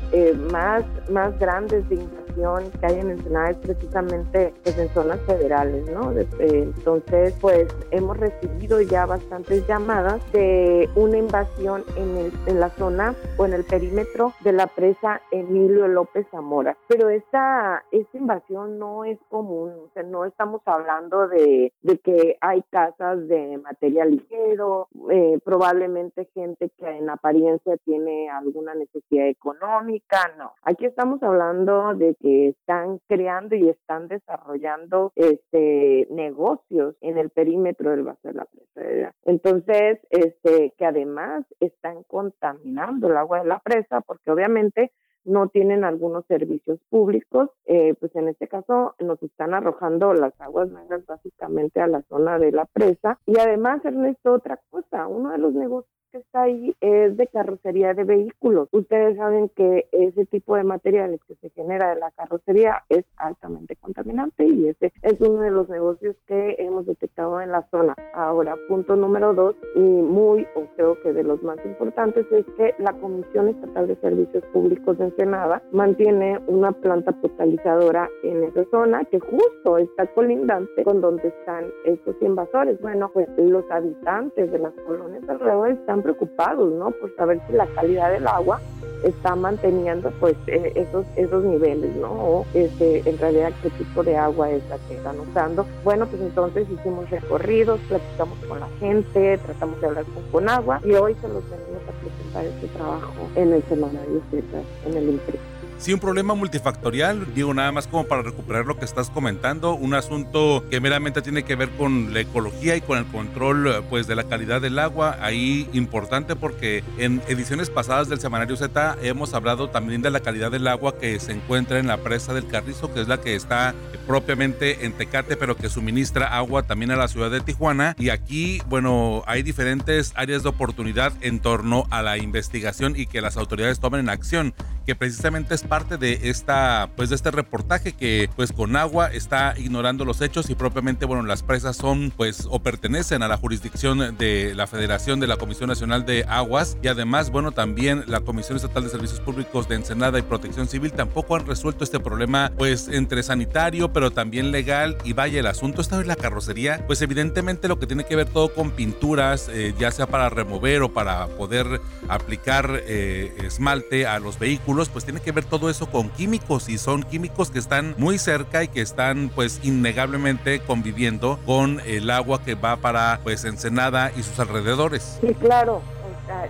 más, 0.51 0.83
más 1.09 1.37
grandes 1.39 1.87
de 1.89 1.95
invasión 1.95 2.71
que 2.79 2.85
hay 2.85 2.99
en 2.99 3.11
Ensenada 3.11 3.51
es 3.51 3.57
precisamente 3.57 4.53
pues, 4.63 4.77
en 4.77 4.89
zonas 4.89 5.19
federales, 5.27 5.87
¿no? 5.91 6.11
Entonces, 6.39 7.35
pues 7.39 7.67
hemos 7.91 8.17
recibido 8.17 8.81
ya 8.81 9.05
bastantes 9.05 9.67
llamadas 9.67 10.19
de 10.31 10.89
una 10.95 11.17
invasión 11.17 11.83
en, 11.95 12.31
en 12.47 12.59
la 12.59 12.69
zona 12.71 13.13
o 13.37 13.45
en 13.45 13.53
el 13.53 13.63
perímetro 13.63 14.33
de 14.43 14.53
la 14.53 14.67
presa 14.67 15.21
Emilio 15.31 15.87
López 15.87 16.25
Zamora. 16.31 16.77
Pero 16.87 17.09
esta, 17.09 17.83
esta 17.91 18.17
invasión 18.17 18.79
no 18.79 19.05
es 19.05 19.19
común, 19.29 19.71
o 19.85 19.89
sea, 19.93 20.03
no 20.03 20.25
estamos 20.25 20.61
hablando 20.65 21.27
de, 21.27 21.73
de 21.81 21.97
que 21.99 22.37
hay 22.41 22.63
casas 22.71 23.27
de 23.27 23.57
material 23.57 24.11
ligero, 24.11 24.87
eh, 25.11 25.39
probablemente 25.43 26.29
gente 26.33 26.71
que 26.77 26.89
en 26.89 27.09
apariencia 27.09 27.75
tiene 27.85 28.29
alguna 28.29 28.73
necesidad 28.73 29.27
económica, 29.27 30.31
no. 30.37 30.53
Aquí 30.63 30.85
estamos 30.85 31.21
hablando 31.21 31.93
de 31.95 32.15
que 32.15 32.49
están 32.49 32.99
creando 33.07 33.55
y 33.55 33.69
están 33.69 34.07
desarrollando 34.07 35.11
este 35.17 36.07
negocios 36.11 36.95
en 37.01 37.17
el 37.17 37.29
perímetro 37.31 37.91
del 37.91 38.03
vaso 38.03 38.19
de 38.27 38.33
la 38.33 38.45
presa. 38.45 39.13
Entonces, 39.23 39.99
este, 40.11 40.73
que 40.77 40.85
además 40.85 41.43
están 41.59 42.03
contaminando 42.03 43.07
el 43.07 43.17
agua 43.17 43.39
de 43.41 43.47
la 43.47 43.59
presa 43.59 44.01
porque 44.01 44.31
obviamente 44.31 44.91
no 45.25 45.49
tienen 45.49 45.83
algunos 45.83 46.25
servicios 46.27 46.79
públicos, 46.89 47.49
eh, 47.65 47.95
pues 47.99 48.15
en 48.15 48.29
este 48.29 48.47
caso 48.47 48.95
nos 48.99 49.21
están 49.21 49.53
arrojando 49.53 50.13
las 50.13 50.39
aguas 50.39 50.69
negras 50.69 51.05
básicamente 51.05 51.81
a 51.81 51.87
la 51.87 52.01
zona 52.03 52.39
de 52.39 52.53
la 52.53 52.65
presa. 52.65 53.19
Y 53.25 53.37
además, 53.37 53.83
Ernesto, 53.83 54.33
otra 54.33 54.61
cosa, 54.69 55.07
uno 55.07 55.31
de 55.31 55.37
los 55.39 55.53
negocios 55.53 55.96
que 56.17 56.21
está 56.23 56.41
ahí 56.43 56.75
es 56.81 57.15
de 57.15 57.27
carrocería 57.27 57.93
de 57.93 58.03
vehículos. 58.03 58.67
Ustedes 58.71 59.17
saben 59.17 59.49
que 59.49 59.87
ese 59.91 60.25
tipo 60.25 60.55
de 60.55 60.63
materiales 60.63 61.21
que 61.27 61.35
se 61.35 61.49
genera 61.51 61.93
de 61.93 61.99
la 61.99 62.11
carrocería 62.11 62.83
es 62.89 63.05
altamente 63.17 63.75
contaminante 63.75 64.45
y 64.45 64.67
ese 64.67 64.91
es 65.01 65.19
uno 65.21 65.41
de 65.41 65.51
los 65.51 65.69
negocios 65.69 66.15
que 66.27 66.55
hemos 66.59 66.85
detectado 66.85 67.39
en 67.41 67.51
la 67.51 67.67
zona. 67.69 67.95
Ahora, 68.13 68.55
punto 68.67 68.95
número 68.95 69.33
dos, 69.33 69.55
y 69.75 69.79
muy, 69.79 70.47
o 70.55 70.63
creo 70.75 70.99
que 71.01 71.13
de 71.13 71.23
los 71.23 71.41
más 71.43 71.63
importantes, 71.65 72.25
es 72.31 72.45
que 72.57 72.73
la 72.79 72.93
Comisión 72.93 73.49
Estatal 73.49 73.87
de 73.87 73.95
Servicios 73.97 74.43
Públicos 74.53 74.97
de 74.97 75.05
Ensenada 75.05 75.61
mantiene 75.71 76.39
una 76.47 76.71
planta 76.71 77.11
potabilizadora 77.11 78.09
en 78.23 78.43
esa 78.43 78.63
zona 78.71 79.05
que 79.05 79.19
justo 79.19 79.77
está 79.77 80.07
colindante 80.13 80.83
con 80.83 81.01
donde 81.01 81.27
están 81.27 81.65
estos 81.85 82.15
invasores. 82.21 82.81
Bueno, 82.81 83.11
pues 83.13 83.27
los 83.37 83.69
habitantes 83.69 84.51
de 84.51 84.59
las 84.59 84.73
colonias 84.85 85.27
alrededor 85.29 85.71
están 85.71 86.03
preocupados, 86.07 86.71
¿no? 86.71 86.91
Por 86.91 87.13
saber 87.17 87.41
si 87.47 87.53
la 87.53 87.67
calidad 87.67 88.11
del 88.11 88.27
agua 88.27 88.61
está 89.03 89.35
manteniendo 89.35 90.09
pues 90.19 90.35
eh, 90.47 90.71
esos 90.75 91.05
esos 91.17 91.43
niveles, 91.43 91.93
¿no? 91.97 92.11
O 92.11 92.45
este, 92.53 93.07
en 93.07 93.17
realidad 93.17 93.51
qué 93.61 93.69
tipo 93.71 94.03
de 94.03 94.15
agua 94.15 94.49
es 94.51 94.63
la 94.69 94.77
que 94.87 94.95
están 94.95 95.19
usando. 95.19 95.65
Bueno, 95.83 96.07
pues 96.07 96.21
entonces 96.21 96.65
hicimos 96.69 97.09
recorridos, 97.09 97.79
platicamos 97.89 98.39
con 98.47 98.59
la 98.59 98.69
gente, 98.79 99.37
tratamos 99.39 99.81
de 99.81 99.87
hablar 99.87 100.05
con 100.05 100.23
Conagua 100.31 100.79
y 100.85 100.93
hoy 100.93 101.13
se 101.15 101.27
los 101.27 101.43
venimos 101.49 101.83
a 101.87 102.01
presentar 102.01 102.45
este 102.45 102.67
trabajo 102.67 103.13
en 103.35 103.53
el 103.53 103.63
semanario 103.63 104.21
Z, 104.31 104.45
en 104.85 104.97
el 104.97 105.09
impreso. 105.09 105.56
Sí, 105.79 105.93
un 105.93 105.99
problema 105.99 106.33
multifactorial, 106.33 107.35
digo 107.35 107.53
nada 107.53 107.71
más 107.71 107.85
como 107.87 108.05
para 108.05 108.23
recuperar 108.23 108.65
lo 108.65 108.79
que 108.79 108.85
estás 108.85 109.11
comentando, 109.11 109.75
un 109.75 109.93
asunto 109.93 110.65
que 110.71 110.81
meramente 110.81 111.21
tiene 111.21 111.43
que 111.43 111.55
ver 111.55 111.69
con 111.69 112.15
la 112.15 112.21
ecología 112.21 112.75
y 112.75 112.81
con 112.81 112.97
el 112.97 113.05
control 113.05 113.83
pues 113.87 114.07
de 114.07 114.15
la 114.15 114.23
calidad 114.23 114.59
del 114.59 114.79
agua, 114.79 115.17
ahí 115.21 115.69
importante 115.73 116.35
porque 116.35 116.83
en 116.97 117.21
ediciones 117.27 117.69
pasadas 117.69 118.09
del 118.09 118.19
semanario 118.19 118.57
Z 118.57 118.97
hemos 119.03 119.35
hablado 119.35 119.69
también 119.69 120.01
de 120.01 120.09
la 120.09 120.19
calidad 120.19 120.49
del 120.49 120.67
agua 120.67 120.97
que 120.97 121.19
se 121.19 121.33
encuentra 121.33 121.77
en 121.77 121.85
la 121.85 121.97
presa 121.97 122.33
del 122.33 122.47
Carrizo, 122.47 122.91
que 122.91 123.01
es 123.01 123.07
la 123.07 123.21
que 123.21 123.35
está 123.35 123.75
propiamente 124.07 124.85
en 124.85 124.93
Tecate, 124.93 125.35
pero 125.35 125.57
que 125.57 125.69
suministra 125.69 126.37
agua 126.37 126.63
también 126.63 126.91
a 126.91 126.95
la 126.95 127.07
ciudad 127.07 127.29
de 127.29 127.41
Tijuana. 127.41 127.95
Y 127.99 128.09
aquí, 128.09 128.61
bueno, 128.67 129.23
hay 129.27 129.43
diferentes 129.43 130.13
áreas 130.15 130.43
de 130.43 130.49
oportunidad 130.49 131.13
en 131.21 131.39
torno 131.39 131.85
a 131.91 132.01
la 132.01 132.17
investigación 132.17 132.95
y 132.95 133.05
que 133.05 133.21
las 133.21 133.37
autoridades 133.37 133.79
tomen 133.79 133.99
en 133.99 134.09
acción, 134.09 134.53
que 134.85 134.95
precisamente 134.95 135.53
es 135.53 135.63
parte 135.63 135.97
de 135.97 136.29
esta, 136.29 136.89
pues 136.95 137.09
de 137.09 137.15
este 137.15 137.31
reportaje 137.31 137.91
que 137.91 138.29
pues 138.35 138.53
con 138.53 138.75
agua 138.77 139.07
está 139.11 139.53
ignorando 139.57 140.05
los 140.05 140.21
hechos 140.21 140.49
y 140.49 140.55
propiamente, 140.55 141.05
bueno, 141.05 141.23
las 141.23 141.43
presas 141.43 141.75
son 141.75 142.11
pues 142.15 142.47
o 142.49 142.59
pertenecen 142.59 143.21
a 143.21 143.27
la 143.27 143.37
jurisdicción 143.37 144.17
de 144.17 144.53
la 144.55 144.67
Federación 144.67 145.19
de 145.19 145.27
la 145.27 145.35
Comisión 145.35 145.67
Nacional 145.67 146.05
de 146.05 146.25
Aguas. 146.29 146.77
Y 146.81 146.87
además, 146.87 147.29
bueno, 147.29 147.51
también 147.51 148.05
la 148.07 148.21
Comisión 148.21 148.55
Estatal 148.55 148.83
de 148.83 148.89
Servicios 148.89 149.19
Públicos 149.19 149.67
de 149.67 149.75
Ensenada 149.75 150.17
y 150.19 150.21
Protección 150.21 150.67
Civil 150.67 150.93
tampoco 150.93 151.35
han 151.35 151.45
resuelto 151.45 151.83
este 151.83 151.99
problema 151.99 152.51
pues 152.57 152.87
entre 152.87 153.23
sanitario 153.23 153.91
pero 153.97 154.11
también 154.11 154.51
legal 154.51 154.95
y 155.03 155.13
vaya 155.13 155.39
el 155.39 155.47
asunto 155.47 155.81
está 155.81 155.99
en 155.99 156.07
la 156.07 156.15
carrocería, 156.15 156.83
pues 156.85 157.01
evidentemente 157.01 157.67
lo 157.67 157.79
que 157.79 157.87
tiene 157.87 158.03
que 158.03 158.15
ver 158.15 158.29
todo 158.29 158.53
con 158.53 158.69
pinturas, 158.69 159.49
eh, 159.51 159.73
ya 159.79 159.89
sea 159.89 160.05
para 160.05 160.29
remover 160.29 160.83
o 160.83 160.93
para 160.93 161.25
poder 161.25 161.81
aplicar 162.07 162.83
eh, 162.85 163.33
esmalte 163.43 164.05
a 164.05 164.19
los 164.19 164.37
vehículos, 164.37 164.89
pues 164.89 165.03
tiene 165.03 165.19
que 165.19 165.31
ver 165.31 165.45
todo 165.45 165.67
eso 165.71 165.87
con 165.87 166.11
químicos 166.11 166.69
y 166.69 166.77
son 166.77 167.01
químicos 167.01 167.49
que 167.49 167.57
están 167.57 167.95
muy 167.97 168.19
cerca 168.19 168.63
y 168.63 168.67
que 168.67 168.81
están 168.81 169.31
pues 169.33 169.61
innegablemente 169.63 170.59
conviviendo 170.59 171.39
con 171.47 171.81
el 171.87 172.11
agua 172.11 172.43
que 172.43 172.53
va 172.53 172.75
para 172.75 173.19
pues 173.23 173.45
Ensenada 173.45 174.11
y 174.15 174.21
sus 174.21 174.39
alrededores. 174.39 175.17
Sí, 175.21 175.33
claro, 175.33 175.81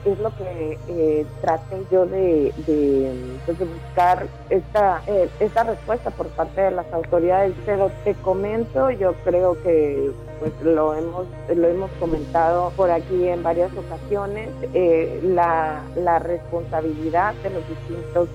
es 0.06 0.20
lo 0.20 0.36
que 0.36 0.78
eh, 0.88 1.26
traté 1.42 1.84
yo 1.92 2.06
de, 2.06 2.54
de, 2.66 3.38
pues, 3.46 3.58
buscar 3.60 4.28
esta, 4.50 5.02
eh, 5.08 5.30
esta 5.40 5.64
respuesta 5.64 6.12
por 6.12 6.28
parte 6.28 6.62
de 6.62 6.72
las 6.72 6.92
autoridades, 6.94 7.54
pero 7.66 7.92
te 8.04 8.14
comento, 8.16 8.90
yo 8.92 9.14
creo 9.24 9.62
que 9.62 10.12
pues 10.40 10.52
lo 10.62 10.94
hemos 10.94 11.26
lo 11.56 11.68
hemos 11.68 11.90
comentado 12.00 12.72
por 12.76 12.92
aquí 12.92 13.28
en 13.28 13.42
varias 13.42 13.72
ocasiones 13.76 14.50
eh, 14.76 15.20
la, 15.24 15.82
la 15.96 16.20
responsabilidad 16.20 17.34
de 17.42 17.50
los 17.50 17.64
distintos 17.68 18.30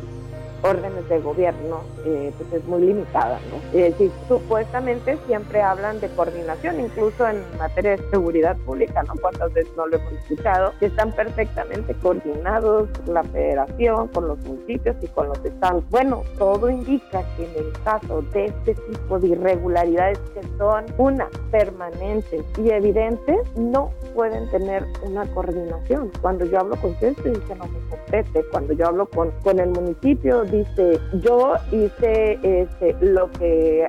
órdenes 0.63 1.09
de 1.09 1.21
gobierno, 1.21 1.81
eh, 2.05 2.33
pues 2.37 2.53
es 2.53 2.69
muy 2.69 2.83
limitada, 2.83 3.39
¿no? 3.51 3.79
Es 3.79 3.93
decir, 3.93 4.11
supuestamente 4.29 5.19
siempre 5.27 5.63
hablan 5.63 6.01
de 6.01 6.09
coordinación, 6.09 6.81
incluso 6.81 7.29
en 7.29 7.43
materia 7.59 7.97
de 7.97 8.11
seguridad 8.11 8.57
pública, 8.59 9.03
¿no? 9.03 9.15
Cuántas 9.21 9.53
veces 9.53 9.73
no 9.77 9.87
lo 9.87 9.97
hemos 9.97 10.13
escuchado, 10.13 10.73
que 10.79 10.87
están 10.87 11.13
perfectamente 11.13 11.95
coordinados 11.95 12.89
la 13.07 13.23
federación 13.25 14.09
con 14.09 14.29
los 14.29 14.39
municipios 14.41 14.97
y 15.03 15.07
con 15.09 15.29
los 15.29 15.45
estados. 15.45 15.85
Bueno, 15.91 16.23
todo 16.39 16.71
indica 16.71 17.25
que 17.37 17.45
en 17.45 17.67
el 17.67 17.73
caso 17.85 18.23
de 18.33 18.47
este 18.47 18.75
tipo 18.75 19.19
de 19.19 19.29
irregularidades 19.29 20.19
que 20.35 20.43
son 20.59 20.85
una 20.99 21.29
permanentes 21.51 22.45
y 22.59 22.71
evidentes, 22.71 23.39
no 23.57 23.91
pueden 24.15 24.51
tener 24.51 24.85
una 25.03 25.27
coordinación. 25.35 26.11
Cuando 26.21 26.45
yo 26.45 26.61
hablo 26.61 26.77
con 26.77 26.93
ustedes, 26.93 27.17
dice 27.17 27.55
no 27.55 27.67
me 27.67 27.79
compete. 27.89 28.45
Cuando 28.51 28.73
yo 28.73 28.89
hablo 28.89 29.07
con, 29.07 29.31
con 29.43 29.59
el 29.59 29.71
municipio, 29.71 30.45
dice, 30.53 31.01
yo 31.15 31.55
hice 31.73 32.39
este, 32.43 32.95
lo, 33.01 33.31
que, 33.33 33.89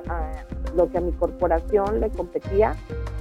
lo 0.74 0.90
que 0.90 0.98
a 0.98 1.00
mi 1.00 1.12
corporación 1.12 2.00
le 2.00 2.10
competía 2.10 2.74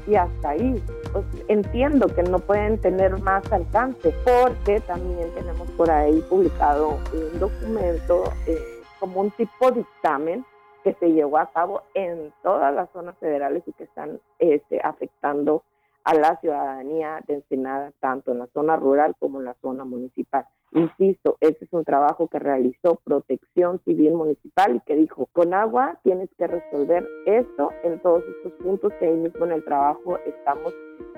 y 0.07 0.15
hasta 0.15 0.49
ahí. 0.49 0.83
Pues, 1.11 1.25
entiendo 1.47 2.07
que 2.07 2.23
no 2.23 2.39
pueden 2.39 2.79
tener 2.79 3.19
más 3.21 3.49
alcance 3.51 4.13
porque 4.23 4.79
también 4.81 5.29
tenemos 5.35 5.69
por 5.71 5.91
ahí 5.91 6.23
publicado 6.29 6.97
un 7.13 7.39
documento 7.39 8.23
eh, 8.47 8.57
como 8.99 9.21
un 9.21 9.31
tipo 9.31 9.69
de 9.69 9.79
dictamen 9.79 10.45
que 10.83 10.93
se 10.93 11.11
llevó 11.11 11.37
a 11.37 11.51
cabo 11.51 11.83
en 11.93 12.33
todas 12.41 12.73
las 12.73 12.89
zonas 12.91 13.15
federales 13.19 13.63
y 13.67 13.73
que 13.73 13.83
están 13.83 14.19
este, 14.39 14.81
afectando 14.83 15.63
a 16.03 16.13
la 16.15 16.37
ciudadanía 16.39 17.23
de 17.27 17.35
Ensenada, 17.35 17.91
tanto 17.99 18.31
en 18.31 18.39
la 18.39 18.47
zona 18.47 18.75
rural 18.75 19.15
como 19.19 19.39
en 19.39 19.45
la 19.45 19.55
zona 19.61 19.85
municipal. 19.85 20.45
Insisto, 20.73 21.37
ese 21.39 21.65
es 21.65 21.73
un 21.73 21.83
trabajo 21.83 22.27
que 22.27 22.39
realizó 22.39 22.99
Protección 23.03 23.79
Civil 23.85 24.13
Municipal 24.13 24.75
y 24.75 24.79
que 24.81 24.95
dijo, 24.95 25.27
con 25.31 25.53
agua 25.53 25.99
tienes 26.03 26.29
que 26.37 26.47
resolver 26.47 27.07
esto 27.27 27.69
en 27.83 27.99
todos 27.99 28.23
estos 28.37 28.53
puntos 28.53 28.91
que 28.99 29.05
ahí 29.05 29.15
mismo 29.15 29.45
en 29.45 29.51
el 29.51 29.63
trabajo 29.63 30.17
estamos 30.25 30.73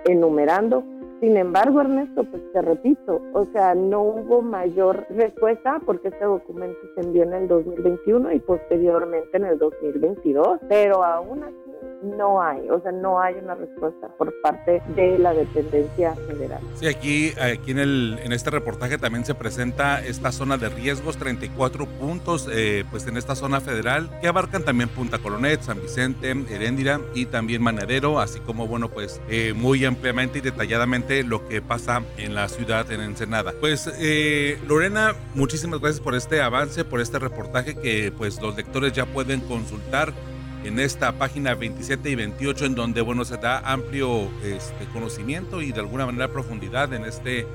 enumerando. 0.05 0.83
Sin 1.21 1.37
embargo, 1.37 1.79
Ernesto, 1.79 2.25
pues 2.29 2.43
te 2.51 2.61
repito, 2.61 3.21
o 3.33 3.45
sea, 3.53 3.73
no 3.73 4.01
hubo 4.01 4.41
mayor 4.41 5.07
respuesta 5.09 5.81
porque 5.85 6.09
este 6.09 6.25
documento 6.25 6.77
se 6.93 7.01
envió 7.01 7.23
en 7.23 7.33
el 7.33 7.47
2021 7.47 8.33
y 8.33 8.39
posteriormente 8.39 9.37
en 9.37 9.45
el 9.45 9.57
2022, 9.57 10.59
pero 10.67 11.01
aún 11.03 11.43
así 11.43 11.65
no 12.05 12.41
hay, 12.41 12.69
o 12.69 12.79
sea, 12.81 12.91
no 12.91 13.19
hay 13.19 13.35
una 13.35 13.55
respuesta 13.55 14.07
por 14.17 14.33
parte 14.41 14.81
de 14.95 15.17
la 15.19 15.33
dependencia 15.33 16.15
federal. 16.27 16.59
Sí, 16.75 16.87
aquí, 16.87 17.33
aquí 17.39 17.71
en, 17.71 17.79
el, 17.79 18.19
en 18.23 18.31
este 18.31 18.49
reportaje 18.49 18.97
también 18.97 19.25
se 19.25 19.35
presenta 19.35 20.03
esta 20.03 20.31
zona 20.31 20.57
de 20.57 20.69
riesgos, 20.69 21.17
34 21.17 21.85
puntos, 21.85 22.47
eh, 22.51 22.85
pues 22.89 23.07
en 23.07 23.17
esta 23.17 23.35
zona 23.35 23.61
federal, 23.61 24.09
que 24.21 24.27
abarcan 24.27 24.63
también 24.63 24.89
Punta 24.89 25.17
Colonet, 25.19 25.61
San 25.61 25.81
Vicente, 25.81 26.31
Heréndira 26.31 26.99
y 27.13 27.25
también 27.25 27.61
Manadero, 27.61 28.19
así 28.19 28.39
como, 28.39 28.67
bueno, 28.67 28.89
pues 28.89 29.21
eh, 29.29 29.53
muy 29.53 29.85
ampliamente 29.85 30.39
y 30.39 30.41
detalladamente 30.41 31.23
lo 31.23 31.47
que 31.47 31.61
pasa 31.61 32.03
en 32.17 32.35
la 32.35 32.47
ciudad, 32.47 32.89
en 32.91 33.01
Ensenada. 33.01 33.53
Pues, 33.59 33.91
eh, 33.99 34.59
Lorena, 34.67 35.13
muchísimas 35.33 35.79
gracias 35.79 36.01
por 36.01 36.15
este 36.15 36.41
avance, 36.41 36.85
por 36.85 37.01
este 37.01 37.19
reportaje 37.19 37.75
que 37.75 38.11
pues 38.15 38.41
los 38.41 38.55
lectores 38.55 38.93
ya 38.93 39.05
pueden 39.05 39.41
consultar 39.41 40.13
en 40.65 40.79
esta 40.79 41.11
página 41.13 41.53
27 41.53 42.09
y 42.09 42.15
28 42.15 42.65
en 42.65 42.75
donde 42.75 43.01
bueno 43.01 43.23
se 43.25 43.37
da 43.37 43.59
amplio 43.59 44.29
este, 44.43 44.85
conocimiento 44.93 45.61
y 45.61 45.71
de 45.71 45.79
alguna 45.79 46.05
manera 46.05 46.27
profundidad 46.29 46.93
en 46.93 47.05
este 47.05 47.45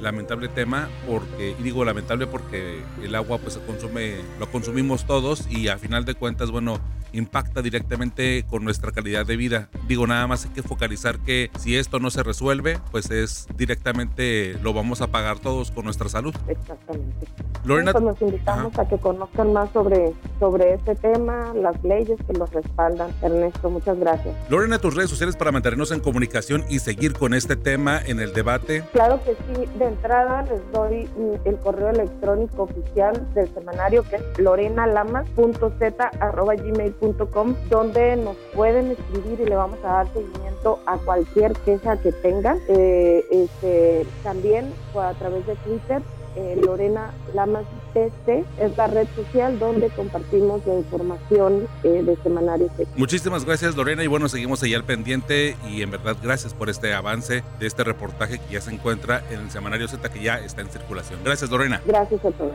lamentable 0.00 0.48
tema 0.48 0.88
porque 1.08 1.54
y 1.58 1.62
digo 1.62 1.84
lamentable 1.84 2.26
porque 2.26 2.82
el 3.02 3.14
agua 3.14 3.38
pues 3.38 3.54
se 3.54 3.60
consume 3.60 4.16
lo 4.38 4.50
consumimos 4.50 5.06
todos 5.06 5.46
y 5.50 5.68
a 5.68 5.78
final 5.78 6.04
de 6.04 6.14
cuentas 6.14 6.50
bueno 6.50 6.80
impacta 7.12 7.62
directamente 7.62 8.44
con 8.48 8.64
nuestra 8.64 8.92
calidad 8.92 9.24
de 9.24 9.36
vida. 9.36 9.68
Digo, 9.88 10.06
nada 10.06 10.26
más 10.26 10.44
hay 10.44 10.50
que 10.50 10.62
focalizar 10.62 11.18
que 11.20 11.50
si 11.58 11.76
esto 11.76 11.98
no 11.98 12.10
se 12.10 12.22
resuelve, 12.22 12.78
pues 12.90 13.10
es 13.10 13.46
directamente 13.56 14.58
lo 14.62 14.74
vamos 14.74 15.00
a 15.00 15.06
pagar 15.06 15.38
todos 15.38 15.70
con 15.70 15.84
nuestra 15.84 16.08
salud. 16.08 16.34
Exactamente. 16.48 17.26
Lorena, 17.66 17.92
pues 17.92 18.04
nos 18.04 18.22
invitamos 18.22 18.78
a 18.78 18.88
que 18.88 18.96
conozcan 18.98 19.52
más 19.52 19.70
sobre, 19.72 20.14
sobre 20.38 20.74
este 20.74 20.94
tema, 20.94 21.52
las 21.54 21.82
leyes 21.82 22.18
que 22.26 22.32
los 22.32 22.50
respaldan. 22.52 23.10
Ernesto, 23.22 23.70
muchas 23.70 23.98
gracias. 23.98 24.34
Lorena, 24.48 24.78
tus 24.78 24.94
redes 24.94 25.10
sociales 25.10 25.36
para 25.36 25.52
mantenernos 25.52 25.90
en 25.90 26.00
comunicación 26.00 26.64
y 26.68 26.78
seguir 26.78 27.14
con 27.14 27.34
este 27.34 27.56
tema 27.56 28.00
en 28.04 28.20
el 28.20 28.32
debate. 28.32 28.84
Claro 28.92 29.20
que 29.24 29.34
sí. 29.34 29.66
De 29.78 29.86
entrada 29.86 30.42
les 30.42 30.60
doy 30.72 31.08
el 31.44 31.56
correo 31.58 31.90
electrónico 31.90 32.62
oficial 32.64 33.26
del 33.34 33.52
semanario 33.52 34.04
que 34.04 34.16
es 34.16 34.38
lorenalamas.z.gmail.com 34.38 36.56
gmail.com 36.56 37.54
donde 37.70 38.16
nos 38.16 38.36
pueden 38.54 38.92
escribir 38.92 39.40
y 39.40 39.46
le 39.46 39.56
vamos 39.56 39.78
a 39.84 39.88
dar 39.88 40.12
seguimiento 40.12 40.80
a 40.86 40.96
cualquier 40.98 41.52
queja 41.64 41.96
que 41.98 42.12
tengan. 42.12 42.60
Eh, 42.68 43.24
este, 43.30 44.06
también 44.22 44.72
a 44.94 45.12
través 45.14 45.46
de 45.46 45.54
Twitter 45.56 46.02
eh, 46.36 46.60
Lorena 46.62 47.12
Lamas 47.34 47.64
TC 47.94 48.44
es 48.60 48.76
la 48.76 48.86
red 48.86 49.06
social 49.16 49.58
donde 49.58 49.88
compartimos 49.90 50.64
la 50.66 50.74
información 50.74 51.66
eh, 51.82 52.02
de 52.04 52.16
Semanario 52.22 52.68
Z. 52.76 52.90
Muchísimas 52.96 53.44
gracias 53.44 53.76
Lorena 53.76 54.04
y 54.04 54.06
bueno, 54.06 54.28
seguimos 54.28 54.62
ahí 54.62 54.74
al 54.74 54.84
pendiente 54.84 55.56
y 55.68 55.82
en 55.82 55.90
verdad 55.90 56.16
gracias 56.22 56.54
por 56.54 56.68
este 56.68 56.92
avance 56.94 57.42
de 57.58 57.66
este 57.66 57.84
reportaje 57.84 58.38
que 58.38 58.54
ya 58.54 58.60
se 58.60 58.72
encuentra 58.72 59.24
en 59.30 59.40
el 59.40 59.50
Semanario 59.50 59.88
Z 59.88 60.08
que 60.10 60.22
ya 60.22 60.38
está 60.38 60.60
en 60.60 60.68
circulación. 60.68 61.20
Gracias 61.24 61.50
Lorena. 61.50 61.80
Gracias 61.86 62.24
a 62.24 62.30
todos. 62.30 62.52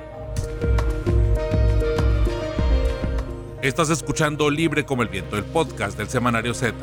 Estás 3.61 3.91
escuchando 3.91 4.49
Libre 4.49 4.85
como 4.85 5.03
el 5.03 5.09
Viento, 5.09 5.37
el 5.37 5.43
podcast 5.43 5.97
del 5.97 6.09
Semanario 6.09 6.53
Z. 6.53 6.73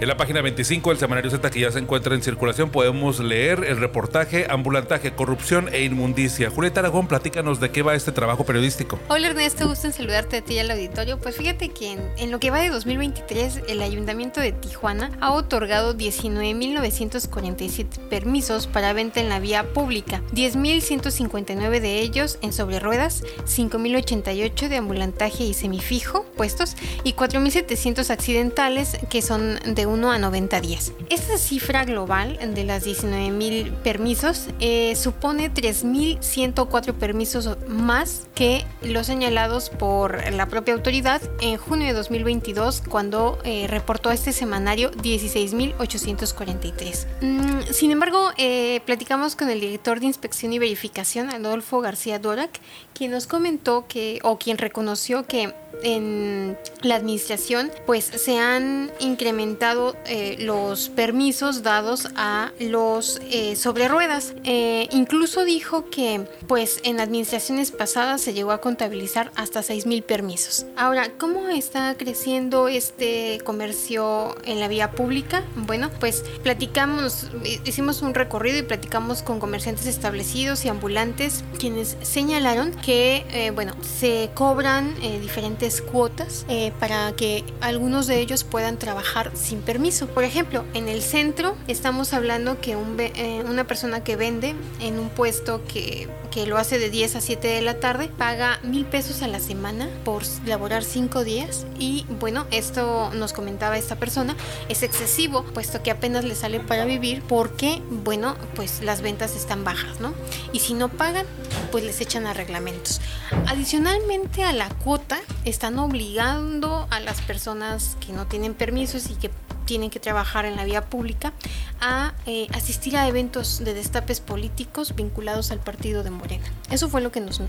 En 0.00 0.08
la 0.08 0.16
página 0.16 0.40
25 0.40 0.88
del 0.88 0.98
semanario 0.98 1.30
Z 1.30 1.50
que 1.50 1.60
ya 1.60 1.70
se 1.70 1.78
encuentra 1.78 2.14
en 2.14 2.22
circulación 2.22 2.70
podemos 2.70 3.20
leer 3.20 3.64
el 3.64 3.76
reportaje 3.76 4.46
Ambulantaje, 4.48 5.12
Corrupción 5.12 5.68
e 5.74 5.84
Inmundicia. 5.84 6.48
Julieta 6.48 6.80
Aragón, 6.80 7.06
platícanos 7.06 7.60
de 7.60 7.70
qué 7.70 7.82
va 7.82 7.94
este 7.94 8.10
trabajo 8.10 8.46
periodístico. 8.46 8.98
Hola 9.08 9.28
Ernesto, 9.28 9.68
gusto 9.68 9.88
en 9.88 9.92
saludarte 9.92 10.38
a 10.38 10.40
ti 10.40 10.54
y 10.54 10.60
al 10.60 10.70
auditorio. 10.70 11.18
Pues 11.18 11.36
fíjate 11.36 11.68
que 11.68 11.98
en, 12.16 12.30
lo 12.30 12.40
que 12.40 12.50
va 12.50 12.60
de 12.60 12.70
2023 12.70 13.64
el 13.68 13.82
Ayuntamiento 13.82 14.40
de 14.40 14.52
Tijuana 14.52 15.10
ha 15.20 15.32
otorgado 15.32 15.94
19.947 15.94 18.08
permisos 18.08 18.68
para 18.68 18.94
venta 18.94 19.20
en 19.20 19.28
la 19.28 19.38
vía 19.38 19.74
pública, 19.74 20.22
10.159 20.32 21.78
de 21.78 22.00
ellos 22.00 22.38
en 22.40 22.54
sobre 22.54 22.80
ruedas, 22.80 23.22
5.088 23.44 24.68
de 24.68 24.78
ambulantaje 24.78 25.44
y 25.44 25.52
semifijo 25.52 26.24
puestos 26.38 26.74
y 27.04 27.12
4.700 27.12 28.08
accidentales 28.08 28.96
que 29.10 29.20
son 29.20 29.60
de 29.66 29.89
1 29.90 30.10
a 30.10 30.18
90 30.18 30.60
días. 30.60 30.92
Esta 31.08 31.36
cifra 31.36 31.84
global 31.84 32.38
de 32.54 32.64
las 32.64 32.86
19.000 32.86 33.72
permisos 33.82 34.46
eh, 34.60 34.94
supone 34.96 35.52
3.104 35.52 36.94
permisos 36.94 37.58
más 37.66 38.28
que 38.34 38.64
los 38.82 39.06
señalados 39.06 39.70
por 39.70 40.32
la 40.32 40.46
propia 40.46 40.74
autoridad 40.74 41.20
en 41.40 41.56
junio 41.56 41.88
de 41.88 41.94
2022 41.94 42.84
cuando 42.88 43.40
eh, 43.44 43.66
reportó 43.68 44.12
este 44.12 44.32
semanario 44.32 44.90
16.843. 44.92 47.06
Mm, 47.20 47.62
sin 47.72 47.90
embargo, 47.90 48.30
eh, 48.36 48.80
platicamos 48.86 49.34
con 49.36 49.50
el 49.50 49.60
director 49.60 50.00
de 50.00 50.06
inspección 50.06 50.52
y 50.52 50.58
verificación, 50.58 51.30
Adolfo 51.30 51.80
García 51.80 52.18
Dorak, 52.18 52.60
quien 52.94 53.10
nos 53.10 53.26
comentó 53.26 53.86
que, 53.88 54.20
o 54.22 54.38
quien 54.38 54.58
reconoció 54.58 55.26
que 55.26 55.54
en 55.82 56.58
la 56.82 56.96
administración 56.96 57.70
pues 57.86 58.04
se 58.04 58.38
han 58.38 58.90
incrementado 59.00 59.79
eh, 60.06 60.36
los 60.38 60.88
permisos 60.88 61.62
dados 61.62 62.08
a 62.16 62.52
los 62.58 63.20
eh, 63.30 63.56
sobre 63.56 63.88
ruedas 63.88 64.34
eh, 64.44 64.88
incluso 64.92 65.44
dijo 65.44 65.90
que 65.90 66.26
pues 66.46 66.80
en 66.84 67.00
administraciones 67.00 67.70
pasadas 67.70 68.20
se 68.20 68.32
llegó 68.32 68.52
a 68.52 68.60
contabilizar 68.60 69.30
hasta 69.34 69.62
6 69.62 69.86
mil 69.86 70.02
permisos. 70.02 70.66
Ahora 70.76 71.10
cómo 71.18 71.48
está 71.48 71.94
creciendo 71.96 72.68
este 72.68 73.40
comercio 73.44 74.36
en 74.44 74.60
la 74.60 74.68
vía 74.68 74.92
pública 74.92 75.44
bueno 75.54 75.90
pues 76.00 76.24
platicamos 76.42 77.28
hicimos 77.64 78.02
un 78.02 78.14
recorrido 78.14 78.58
y 78.58 78.62
platicamos 78.62 79.22
con 79.22 79.40
comerciantes 79.40 79.86
establecidos 79.86 80.64
y 80.64 80.68
ambulantes 80.68 81.44
quienes 81.58 81.96
señalaron 82.02 82.72
que 82.72 83.50
bueno 83.54 83.74
se 83.82 84.30
cobran 84.34 84.94
diferentes 85.20 85.80
cuotas 85.80 86.44
eh, 86.48 86.72
para 86.80 87.12
que 87.12 87.44
algunos 87.60 88.06
de 88.06 88.20
ellos 88.20 88.44
puedan 88.44 88.78
trabajar 88.78 89.30
sin 89.34 89.60
permiso. 89.70 90.08
Por 90.08 90.24
ejemplo, 90.24 90.64
en 90.74 90.88
el 90.88 91.00
centro 91.00 91.56
estamos 91.68 92.12
hablando 92.12 92.60
que 92.60 92.74
un, 92.74 92.96
eh, 92.98 93.44
una 93.48 93.68
persona 93.68 94.02
que 94.02 94.16
vende 94.16 94.56
en 94.80 94.98
un 94.98 95.10
puesto 95.10 95.64
que, 95.64 96.08
que, 96.32 96.44
lo 96.44 96.58
hace 96.58 96.80
de 96.80 96.90
10 96.90 97.14
a 97.14 97.20
7 97.20 97.46
de 97.46 97.62
la 97.62 97.78
tarde 97.78 98.08
paga 98.08 98.58
mil 98.64 98.84
pesos 98.84 99.22
a 99.22 99.28
la 99.28 99.38
semana 99.38 99.88
por 100.04 100.24
laborar 100.44 100.82
5 100.82 101.22
días 101.22 101.66
y 101.78 102.04
bueno, 102.18 102.48
esto 102.50 103.12
nos 103.14 103.32
comentaba 103.32 103.78
esta 103.78 103.94
persona, 103.94 104.34
es 104.68 104.82
excesivo 104.82 105.44
puesto 105.44 105.84
que 105.84 105.92
apenas 105.92 106.24
le 106.24 106.34
sale 106.34 106.58
para 106.58 106.84
vivir 106.84 107.22
porque 107.28 107.80
bueno, 107.90 108.34
pues 108.56 108.82
las 108.82 109.02
ventas 109.02 109.36
están 109.36 109.62
bajas, 109.62 110.00
¿no? 110.00 110.14
Y 110.52 110.58
si 110.58 110.74
no 110.74 110.88
pagan, 110.88 111.26
pues 111.70 111.84
les 111.84 112.00
echan 112.00 112.26
a 112.26 112.34
reglamentos. 112.34 113.00
Adicionalmente 113.46 114.42
a 114.42 114.52
la 114.52 114.68
cuota, 114.68 115.20
están 115.44 115.78
obligando 115.78 116.88
a 116.90 116.98
las 116.98 117.20
personas 117.20 117.96
que 118.04 118.12
no 118.12 118.26
tienen 118.26 118.54
permisos 118.54 119.08
y 119.10 119.14
que 119.14 119.30
tienen 119.70 119.90
que 119.90 120.00
trabajar 120.00 120.46
en 120.46 120.56
la 120.56 120.64
vía 120.64 120.86
pública 120.86 121.32
a 121.80 122.12
eh, 122.26 122.48
asistir 122.52 122.96
a 122.96 123.06
eventos 123.06 123.62
de 123.62 123.72
destapes 123.72 124.18
políticos 124.18 124.96
vinculados 124.96 125.52
al 125.52 125.60
partido 125.60 126.02
de 126.02 126.10
Morena. 126.10 126.44
Eso 126.72 126.88
fue 126.88 127.00
lo 127.00 127.12
que 127.12 127.20
nos 127.20 127.40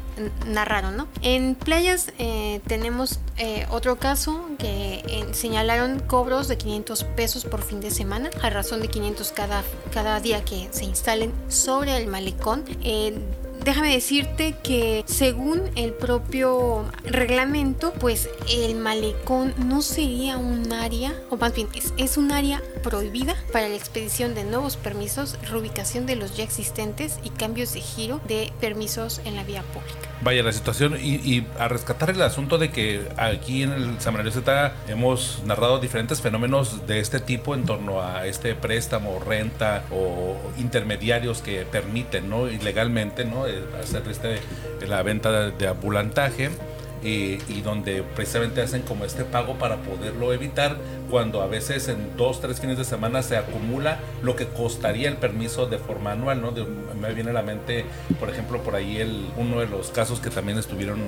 narraron, 0.46 0.96
¿no? 0.96 1.08
En 1.24 1.56
playas 1.56 2.14
eh, 2.20 2.62
tenemos 2.68 3.20
eh, 3.38 3.66
otro 3.72 3.98
caso 3.98 4.46
que 4.60 5.26
señalaron 5.32 6.00
cobros 6.00 6.48
de 6.48 6.60
500 6.60 7.06
pesos 7.06 7.44
por 7.44 7.64
fin 7.64 7.82
de 7.82 7.90
semana, 7.90 8.30
a 8.44 8.52
razón 8.52 8.82
de 8.82 8.90
500 8.90 9.32
cada, 9.32 9.64
cada 9.92 10.20
día 10.20 10.46
que 10.46 10.70
se 10.70 10.86
instalen 10.86 11.34
sobre 11.48 11.98
el 11.98 12.06
malecón 12.06 12.66
déjame 13.64 13.94
decirte 13.94 14.56
que 14.64 15.04
según 15.06 15.62
el 15.76 15.94
propio 15.94 16.86
reglamento, 17.04 17.94
pues 17.94 18.30
el 18.50 18.76
malecón 18.76 19.54
no 19.58 19.82
sería 19.82 20.38
un 20.38 20.72
área, 20.74 21.14
o 21.30 21.38
más 21.38 21.54
bien 21.54 21.68
es, 21.76 21.94
es 21.98 22.18
un 22.18 22.32
área 22.32 22.62
prohibida 22.84 23.36
para 23.52 23.70
la 23.70 23.76
expedición 23.76 24.36
de 24.36 24.44
nuevos 24.44 24.78
permisos, 24.78 25.38
reubicación 25.50 26.06
de 26.06 26.16
los 26.16 26.36
ya 26.36 26.44
existentes 26.44 27.20
y 27.24 27.30
cambios 27.30 27.74
de 27.74 27.82
giro 27.82 28.20
de 28.28 28.52
permisos 28.60 29.22
en 29.26 29.36
la 29.36 29.44
vía 29.44 29.64
pública. 29.74 30.12
Vaya, 30.24 30.44
la 30.44 30.52
situación 30.52 30.98
y, 31.02 31.48
a 31.58 31.68
rescatar 31.68 32.12
el 32.12 32.22
asunto 32.22 32.60
de 32.60 32.70
que 32.70 33.10
aquí 33.18 33.64
en 33.64 33.72
el 33.72 34.00
Semanario 34.00 34.32
Z 34.32 34.74
hemos 34.88 35.42
narrado 35.46 35.80
diferentes 35.80 36.22
fenómenos 36.22 36.86
de 36.86 37.00
este 37.00 37.20
tipo 37.20 37.56
en 37.56 37.66
torno 37.66 38.02
a 38.02 38.28
este 38.28 38.54
préstamo, 38.54 39.20
renta 39.20 39.84
o 39.90 40.38
intermediarios 40.60 41.42
que 41.42 41.66
permiten, 41.66 42.30
¿no? 42.30 42.48
Ilegalmente, 42.48 43.26
¿no? 43.26 43.48
Eh, 43.52 43.64
hacer 43.82 44.04
este, 44.10 44.40
la 44.88 45.04
venta 45.04 45.52
de, 45.52 45.68
ambulantaje 45.68 46.50
y 47.04 47.62
donde 47.62 48.04
precisamente 48.16 48.62
hacen 48.62 48.84
como 48.84 49.06
este 49.06 49.24
pago 49.26 49.56
para 49.56 49.78
poderlo 49.78 50.34
evitar 50.34 50.78
cuando 51.12 51.42
a 51.42 51.48
veces 51.48 51.90
en 51.90 52.16
dos, 52.16 52.40
tres 52.40 52.62
fines 52.62 52.78
de 52.78 52.86
semana 52.86 53.22
se 53.22 53.36
acumula 53.36 54.00
lo 54.24 54.38
que 54.38 54.48
costaría 54.48 55.10
el 55.10 55.18
permiso 55.18 55.66
de 55.66 55.78
forma 55.78 56.14
anual, 56.14 56.42
¿no? 56.42 56.54
me 57.00 57.14
viene 57.14 57.32
a 57.32 57.34
la 57.34 57.42
mente, 57.42 57.86
por 58.18 58.30
ejemplo, 58.30 58.64
por 58.64 58.76
ahí 58.76 58.98
el, 58.98 59.28
uno 59.36 59.60
de 59.60 59.68
los 59.68 59.90
casos 59.90 60.22
que 60.22 60.30
también 60.30 60.58
estuvieron, 60.58 61.02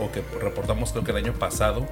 o 0.00 0.10
que 0.10 0.22
reportamos 0.40 0.90
creo 0.90 1.04
que 1.04 1.12
el 1.12 1.18
año 1.18 1.34
pasado, 1.34 1.86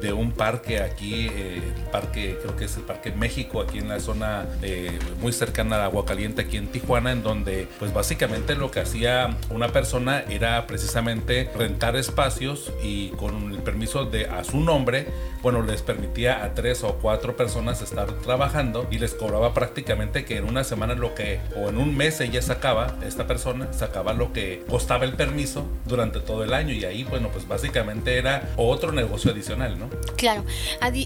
de 0.00 0.12
un 0.12 0.30
parque 0.30 0.80
aquí, 0.80 1.28
eh, 1.28 1.60
parque, 1.90 2.38
creo 2.40 2.54
que 2.54 2.66
es 2.66 2.76
el 2.76 2.84
Parque 2.84 3.10
México, 3.10 3.60
aquí 3.60 3.78
en 3.78 3.88
la 3.88 3.98
zona 3.98 4.46
eh, 4.62 4.96
muy 5.20 5.32
cercana 5.32 5.76
a 5.76 5.84
Agua 5.86 6.04
Caliente, 6.04 6.42
aquí 6.42 6.56
en 6.56 6.68
Tijuana, 6.68 7.10
en 7.10 7.24
donde 7.24 7.66
pues 7.80 7.92
básicamente 7.92 8.54
lo 8.54 8.70
que 8.70 8.78
hacía 8.78 9.36
una 9.50 9.68
persona 9.68 10.22
era 10.28 10.68
precisamente 10.68 11.50
rentar 11.56 11.96
espacios 11.96 12.72
y 12.80 13.08
con 13.10 13.50
el 13.52 13.58
permiso 13.58 14.04
de 14.04 14.26
a 14.26 14.44
su 14.44 14.60
nombre, 14.60 15.08
bueno, 15.42 15.62
les 15.62 15.82
permitía 15.82 16.44
a 16.44 16.54
tres 16.54 16.84
o 16.84 16.94
cuatro 16.94 17.07
personas 17.36 17.80
estar 17.82 18.12
trabajando 18.20 18.86
y 18.90 18.98
les 18.98 19.14
cobraba 19.14 19.54
prácticamente 19.54 20.24
que 20.24 20.36
en 20.36 20.44
una 20.44 20.64
semana 20.64 20.94
lo 20.94 21.14
que, 21.14 21.40
o 21.56 21.68
en 21.68 21.78
un 21.78 21.96
mes 21.96 22.20
ella 22.20 22.42
sacaba, 22.42 22.96
esta 23.06 23.26
persona 23.26 23.72
sacaba 23.72 24.12
lo 24.12 24.32
que 24.32 24.64
costaba 24.68 25.04
el 25.04 25.14
permiso 25.14 25.66
durante 25.86 26.20
todo 26.20 26.44
el 26.44 26.52
año 26.52 26.74
y 26.74 26.84
ahí, 26.84 27.04
bueno, 27.04 27.28
pues 27.30 27.46
básicamente 27.48 28.18
era 28.18 28.50
otro 28.56 28.92
negocio 28.92 29.30
adicional, 29.30 29.78
¿no? 29.78 29.88
Claro, 30.16 30.44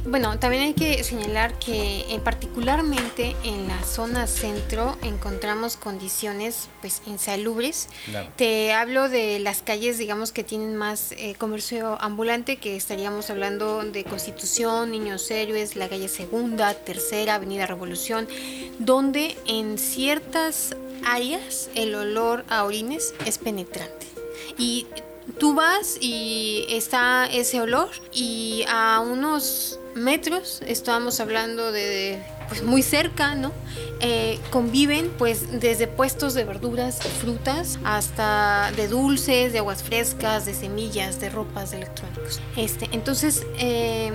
bueno, 0.07 0.39
también 0.39 0.63
hay 0.65 0.75
que 0.75 1.05
señalar 1.05 1.59
que 1.59 2.07
en 2.13 2.21
particularmente 2.21 3.37
en 3.45 3.69
la 3.69 3.83
zona 3.85 4.27
centro 4.27 4.97
encontramos 5.03 5.77
condiciones 5.77 6.69
pues 6.81 7.03
insalubres. 7.07 7.89
Te 8.37 8.73
hablo 8.73 9.09
de 9.09 9.39
las 9.39 9.63
calles, 9.63 9.99
digamos, 9.99 10.33
que 10.33 10.45
tienen 10.45 10.77
más 10.77 11.13
eh, 11.13 11.35
comercio 11.37 12.01
ambulante 12.01 12.57
que 12.57 12.77
estaríamos 12.77 13.31
hablando 13.31 13.83
de 13.83 14.05
Constitución, 14.05 14.91
Niños 14.91 15.31
Héroes, 15.31 15.77
la 15.77 15.89
calle 15.93 16.09
Segunda, 16.09 16.73
Tercera, 16.73 17.35
Avenida 17.35 17.67
Revolución, 17.67 18.27
donde 18.79 19.37
en 19.47 19.77
ciertas 19.77 20.75
áreas 21.05 21.69
el 21.75 21.95
olor 21.95 22.47
a 22.49 22.65
orines 22.65 23.13
es 23.27 23.37
penetrante. 23.37 24.07
Y 24.57 24.87
tú 25.39 25.55
vas 25.55 25.99
y 26.01 26.65
está 26.71 27.27
ese 27.27 27.61
olor 27.61 27.91
y 28.11 28.65
a 28.71 29.01
unos 29.01 29.79
metros 29.95 30.63
estábamos 30.67 31.21
hablando 31.21 31.73
de 31.73 32.23
pues 32.49 32.63
muy 32.63 32.83
cerca, 32.83 33.35
¿no? 33.35 33.53
Eh, 34.01 34.39
conviven 34.51 35.11
pues 35.19 35.61
desde 35.61 35.87
puestos 35.89 36.33
de 36.33 36.45
verduras, 36.45 37.01
frutas, 37.21 37.79
hasta 37.85 38.73
de 38.77 38.89
dulces, 38.89 39.53
de 39.53 39.59
aguas 39.59 39.83
frescas, 39.83 40.47
de 40.47 40.55
semillas, 40.55 41.21
de 41.21 41.29
ropas, 41.29 41.71
de 41.71 41.79
electrónicos. 41.79 42.41
Este, 42.57 42.89
entonces, 42.93 43.47
eh, 43.59 44.13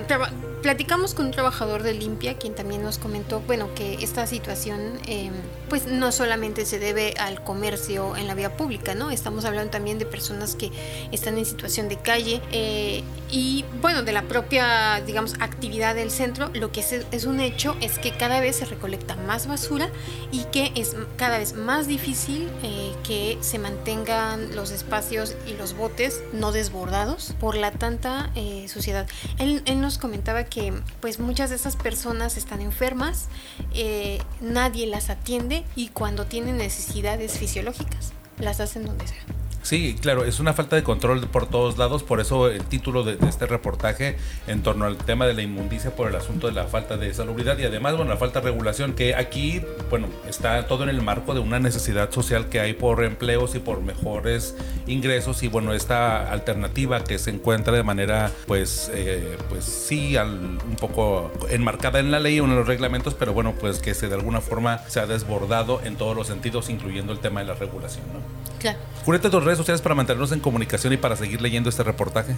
platicamos 0.62 1.14
con 1.14 1.26
un 1.26 1.32
trabajador 1.32 1.82
de 1.82 1.94
limpia 1.94 2.38
quien 2.38 2.54
también 2.54 2.82
nos 2.82 2.98
comentó, 2.98 3.40
bueno, 3.40 3.74
que 3.74 3.94
esta 4.02 4.26
situación 4.26 4.98
em, 5.06 5.32
pues 5.68 5.86
no 5.86 6.12
solamente 6.12 6.64
se 6.66 6.78
debe 6.78 7.14
al 7.18 7.42
comercio 7.44 8.16
en 8.16 8.26
la 8.26 8.34
vía 8.34 8.56
pública, 8.56 8.94
¿no? 8.94 9.10
Estamos 9.10 9.44
hablando 9.44 9.70
también 9.70 9.98
de 9.98 10.06
personas 10.06 10.54
que 10.54 10.70
están 11.12 11.38
en 11.38 11.46
situación 11.46 11.88
de 11.88 11.96
calle 11.96 12.40
eh, 12.52 13.02
y 13.30 13.64
bueno, 13.80 14.02
de 14.02 14.12
la 14.12 14.22
propia, 14.22 15.00
digamos, 15.06 15.34
actividad 15.40 15.94
del 15.94 16.10
centro, 16.10 16.50
lo 16.54 16.72
que 16.72 16.80
es, 16.80 16.92
es 17.10 17.24
un 17.24 17.40
hecho 17.40 17.76
es 17.80 17.98
que 17.98 18.16
cada 18.16 18.40
vez 18.40 18.56
se 18.56 18.64
recolecta 18.64 19.16
más 19.16 19.46
basura 19.46 19.90
y 20.32 20.44
que 20.44 20.72
es 20.74 20.96
cada 21.16 21.38
vez 21.38 21.54
más 21.54 21.86
difícil 21.86 22.48
eh, 22.62 22.92
que 23.04 23.38
se 23.40 23.58
mantengan 23.58 24.54
los 24.56 24.70
espacios 24.70 25.36
y 25.46 25.54
los 25.54 25.74
botes 25.76 26.22
no 26.32 26.52
desbordados 26.52 27.34
por 27.38 27.56
la 27.56 27.70
tanta 27.70 28.30
eh, 28.34 28.66
suciedad. 28.68 29.06
Él, 29.38 29.62
él 29.66 29.80
nos 29.80 29.98
comentaba 29.98 30.44
que 30.48 30.72
pues 31.00 31.18
muchas 31.18 31.50
de 31.50 31.56
esas 31.56 31.76
personas 31.76 32.36
están 32.36 32.60
enfermas, 32.60 33.28
eh, 33.74 34.20
nadie 34.40 34.86
las 34.86 35.10
atiende 35.10 35.64
y 35.76 35.88
cuando 35.88 36.26
tienen 36.26 36.56
necesidades 36.58 37.38
fisiológicas 37.38 38.12
las 38.38 38.60
hacen 38.60 38.84
donde 38.86 39.06
sea. 39.06 39.18
Sí, 39.68 39.94
claro, 40.00 40.24
es 40.24 40.40
una 40.40 40.54
falta 40.54 40.76
de 40.76 40.82
control 40.82 41.26
por 41.26 41.46
todos 41.46 41.76
lados, 41.76 42.02
por 42.02 42.20
eso 42.20 42.48
el 42.48 42.64
título 42.64 43.04
de, 43.04 43.18
este 43.28 43.44
reportaje 43.44 44.16
en 44.46 44.62
torno 44.62 44.86
al 44.86 44.96
tema 44.96 45.26
de 45.26 45.34
la 45.34 45.42
inmundicia 45.42 45.94
por 45.94 46.08
el 46.08 46.16
asunto 46.16 46.46
de 46.46 46.54
la 46.54 46.64
falta 46.64 46.96
de 46.96 47.12
salubridad 47.12 47.58
y 47.58 47.64
además, 47.64 47.94
bueno, 47.94 48.10
la 48.10 48.16
falta 48.16 48.40
de 48.40 48.46
regulación, 48.46 48.94
que 48.94 49.14
aquí, 49.14 49.60
bueno, 49.90 50.08
está 50.26 50.66
todo 50.68 50.84
en 50.84 50.88
el 50.88 51.02
marco 51.02 51.34
de 51.34 51.40
una 51.40 51.58
necesidad 51.58 52.10
social 52.10 52.48
que 52.48 52.60
hay 52.60 52.72
por 52.72 53.04
empleos 53.04 53.54
y 53.56 53.58
por 53.58 53.82
mejores 53.82 54.56
ingresos 54.86 55.42
y 55.42 55.48
bueno, 55.48 55.74
esta 55.74 56.32
alternativa 56.32 57.04
que 57.04 57.18
se 57.18 57.28
encuentra 57.28 57.74
de 57.74 57.82
manera, 57.82 58.32
pues, 58.46 58.90
eh, 58.94 59.36
pues 59.50 59.66
sí, 59.66 60.16
un 60.16 60.76
poco 60.80 61.30
enmarcada 61.50 61.98
en 61.98 62.10
la 62.10 62.20
ley 62.20 62.40
o 62.40 62.46
en 62.46 62.56
los 62.56 62.66
reglamentos, 62.66 63.12
pero 63.12 63.34
bueno, 63.34 63.52
pues 63.60 63.80
que 63.80 63.92
se 63.92 64.08
de 64.08 64.14
alguna 64.14 64.40
forma 64.40 64.78
se 64.88 65.00
ha 65.00 65.06
desbordado 65.06 65.82
en 65.84 65.96
todos 65.96 66.16
los 66.16 66.26
sentidos, 66.26 66.70
incluyendo 66.70 67.12
el 67.12 67.18
tema 67.18 67.40
de 67.40 67.48
la 67.48 67.54
regulación, 67.54 68.06
¿no? 68.14 68.48
Claro. 68.58 68.78
Julieta, 69.04 69.30
tus 69.30 69.44
redes 69.58 69.66
sociales 69.66 69.82
para 69.82 69.94
mantenernos 69.94 70.32
en 70.32 70.40
comunicación 70.40 70.92
y 70.92 70.96
para 70.96 71.14
seguir 71.16 71.40
leyendo 71.42 71.68
este 71.68 71.82
reportaje. 71.82 72.36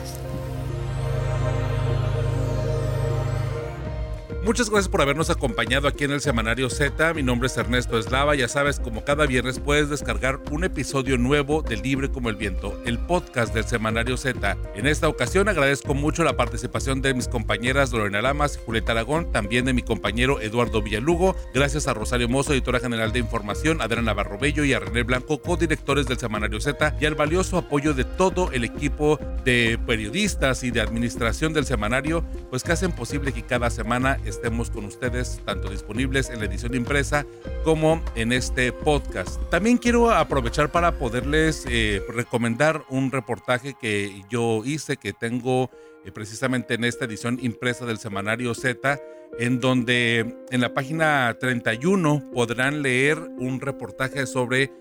Muchas 4.46 4.70
gracias 4.70 4.90
por 4.90 5.02
habernos 5.02 5.32
acompañado 5.32 5.88
aquí 5.88 6.04
en 6.04 6.12
el 6.12 6.22
Semanario 6.22 6.70
Z. 6.70 7.16
Mi 7.16 7.24
nombre 7.24 7.48
es 7.48 7.58
Ernesto 7.58 7.98
Eslava. 7.98 8.36
Ya 8.36 8.48
sabes, 8.48 8.80
como 8.80 9.04
cada 9.04 9.26
viernes 9.26 9.60
puedes 9.60 9.90
descargar 9.90 10.40
un 10.52 10.64
episodio 10.64 11.18
nuevo 11.18 11.64
de 11.64 11.78
Libre 11.78 12.12
como 12.12 12.30
el 12.30 12.36
Viento, 12.36 12.80
el 12.86 13.00
podcast 13.00 13.56
del 13.56 13.64
Semanario 13.64 14.18
Z. 14.18 14.56
En 14.76 14.86
esta 14.86 15.08
ocasión 15.08 15.50
agradezco 15.50 15.96
mucho 15.96 16.24
la 16.24 16.38
participación 16.38 17.02
de 17.02 17.16
mis 17.16 17.28
compañeras 17.28 17.92
Lorena 17.92 18.22
Lamas 18.22 18.58
y 18.58 18.64
Julieta 18.64 18.92
Aragón, 18.92 19.32
también 19.32 19.66
de 19.66 19.74
mi 19.74 19.82
compañero 19.82 20.40
Eduardo 20.40 20.84
Villalugo. 20.84 21.36
Gracias 21.56 21.88
a 21.88 21.96
Rosario 21.96 22.30
Mozo, 22.30 22.54
editora 22.54 22.80
general 22.80 23.12
de 23.14 23.20
información, 23.20 23.82
Adriana 23.82 24.14
Navarro 24.14 24.38
Bello 24.38 24.64
y 24.64 24.74
a 24.74 24.80
René 24.80 25.02
Blanco, 25.02 25.42
codirectores 25.42 26.06
del 26.06 26.20
Semanario 26.20 26.62
Z, 26.62 26.98
y 27.02 27.06
al 27.08 27.16
valioso 27.16 27.58
apoyo 27.58 27.96
de 27.96 28.04
todo 28.04 28.52
el 28.52 28.64
equipo 28.64 29.20
de 29.44 29.80
periodistas 29.88 30.64
y 30.64 30.70
de 30.70 30.82
administración 30.82 31.52
del 31.52 31.66
semanario, 31.66 32.24
pues 32.52 32.62
que 32.62 32.74
hacen 32.74 32.92
posible 32.92 33.32
que 33.32 33.42
cada 33.42 33.72
semana 33.72 34.20
estemos 34.36 34.70
con 34.70 34.86
ustedes, 34.86 35.42
tanto 35.46 35.70
disponibles 35.70 36.30
en 36.30 36.40
la 36.40 36.46
edición 36.46 36.76
impresa 36.76 37.26
como 37.64 38.04
en 38.16 38.34
este 38.34 38.72
podcast. 38.74 39.42
También 39.50 39.78
quiero 39.78 40.12
aprovechar 40.12 40.72
para 40.72 40.98
poderles 40.98 41.66
eh, 41.70 42.02
recomendar 42.10 42.84
un 42.90 43.12
reportaje 43.12 43.76
que 43.80 44.24
yo 44.30 44.64
hice, 44.66 44.98
que 44.98 45.14
tengo 45.14 45.70
eh, 46.04 46.12
precisamente 46.12 46.74
en 46.74 46.84
esta 46.84 47.06
edición 47.06 47.40
impresa 47.42 47.86
del 47.86 47.98
semanario 47.98 48.54
Z, 48.54 49.00
en 49.40 49.62
donde 49.62 50.36
en 50.52 50.62
la 50.62 50.74
página 50.74 51.36
31 51.40 52.32
podrán 52.34 52.82
leer 52.82 53.18
un 53.38 53.62
reportaje 53.62 54.28
sobre 54.28 54.72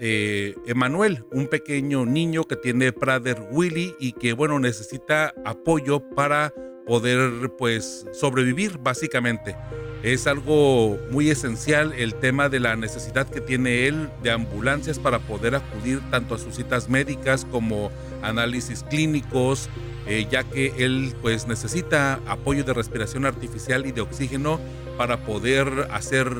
eh, 0.00 0.56
Emanuel, 0.66 1.24
un 1.30 1.46
pequeño 1.46 2.04
niño 2.04 2.44
que 2.44 2.56
tiene 2.56 2.92
Prader 2.92 3.48
Willy 3.52 3.94
y 4.00 4.12
que 4.12 4.32
bueno 4.32 4.58
necesita 4.58 5.32
apoyo 5.44 6.00
para 6.00 6.52
poder 6.86 7.50
pues 7.56 8.06
sobrevivir 8.12 8.78
básicamente. 8.78 9.56
Es 10.02 10.26
algo 10.26 10.98
muy 11.10 11.30
esencial 11.30 11.94
el 11.94 12.14
tema 12.14 12.50
de 12.50 12.60
la 12.60 12.76
necesidad 12.76 13.26
que 13.26 13.40
tiene 13.40 13.86
él 13.86 14.10
de 14.22 14.30
ambulancias 14.30 14.98
para 14.98 15.18
poder 15.18 15.54
acudir 15.54 16.00
tanto 16.10 16.34
a 16.34 16.38
sus 16.38 16.56
citas 16.56 16.90
médicas 16.90 17.46
como 17.50 17.90
análisis 18.24 18.84
clínicos, 18.88 19.68
eh, 20.06 20.26
ya 20.30 20.44
que 20.44 20.74
él 20.78 21.14
pues 21.22 21.46
necesita 21.46 22.20
apoyo 22.26 22.64
de 22.64 22.74
respiración 22.74 23.24
artificial 23.24 23.86
y 23.86 23.92
de 23.92 24.00
oxígeno 24.00 24.60
para 24.96 25.24
poder 25.24 25.88
hacer 25.92 26.30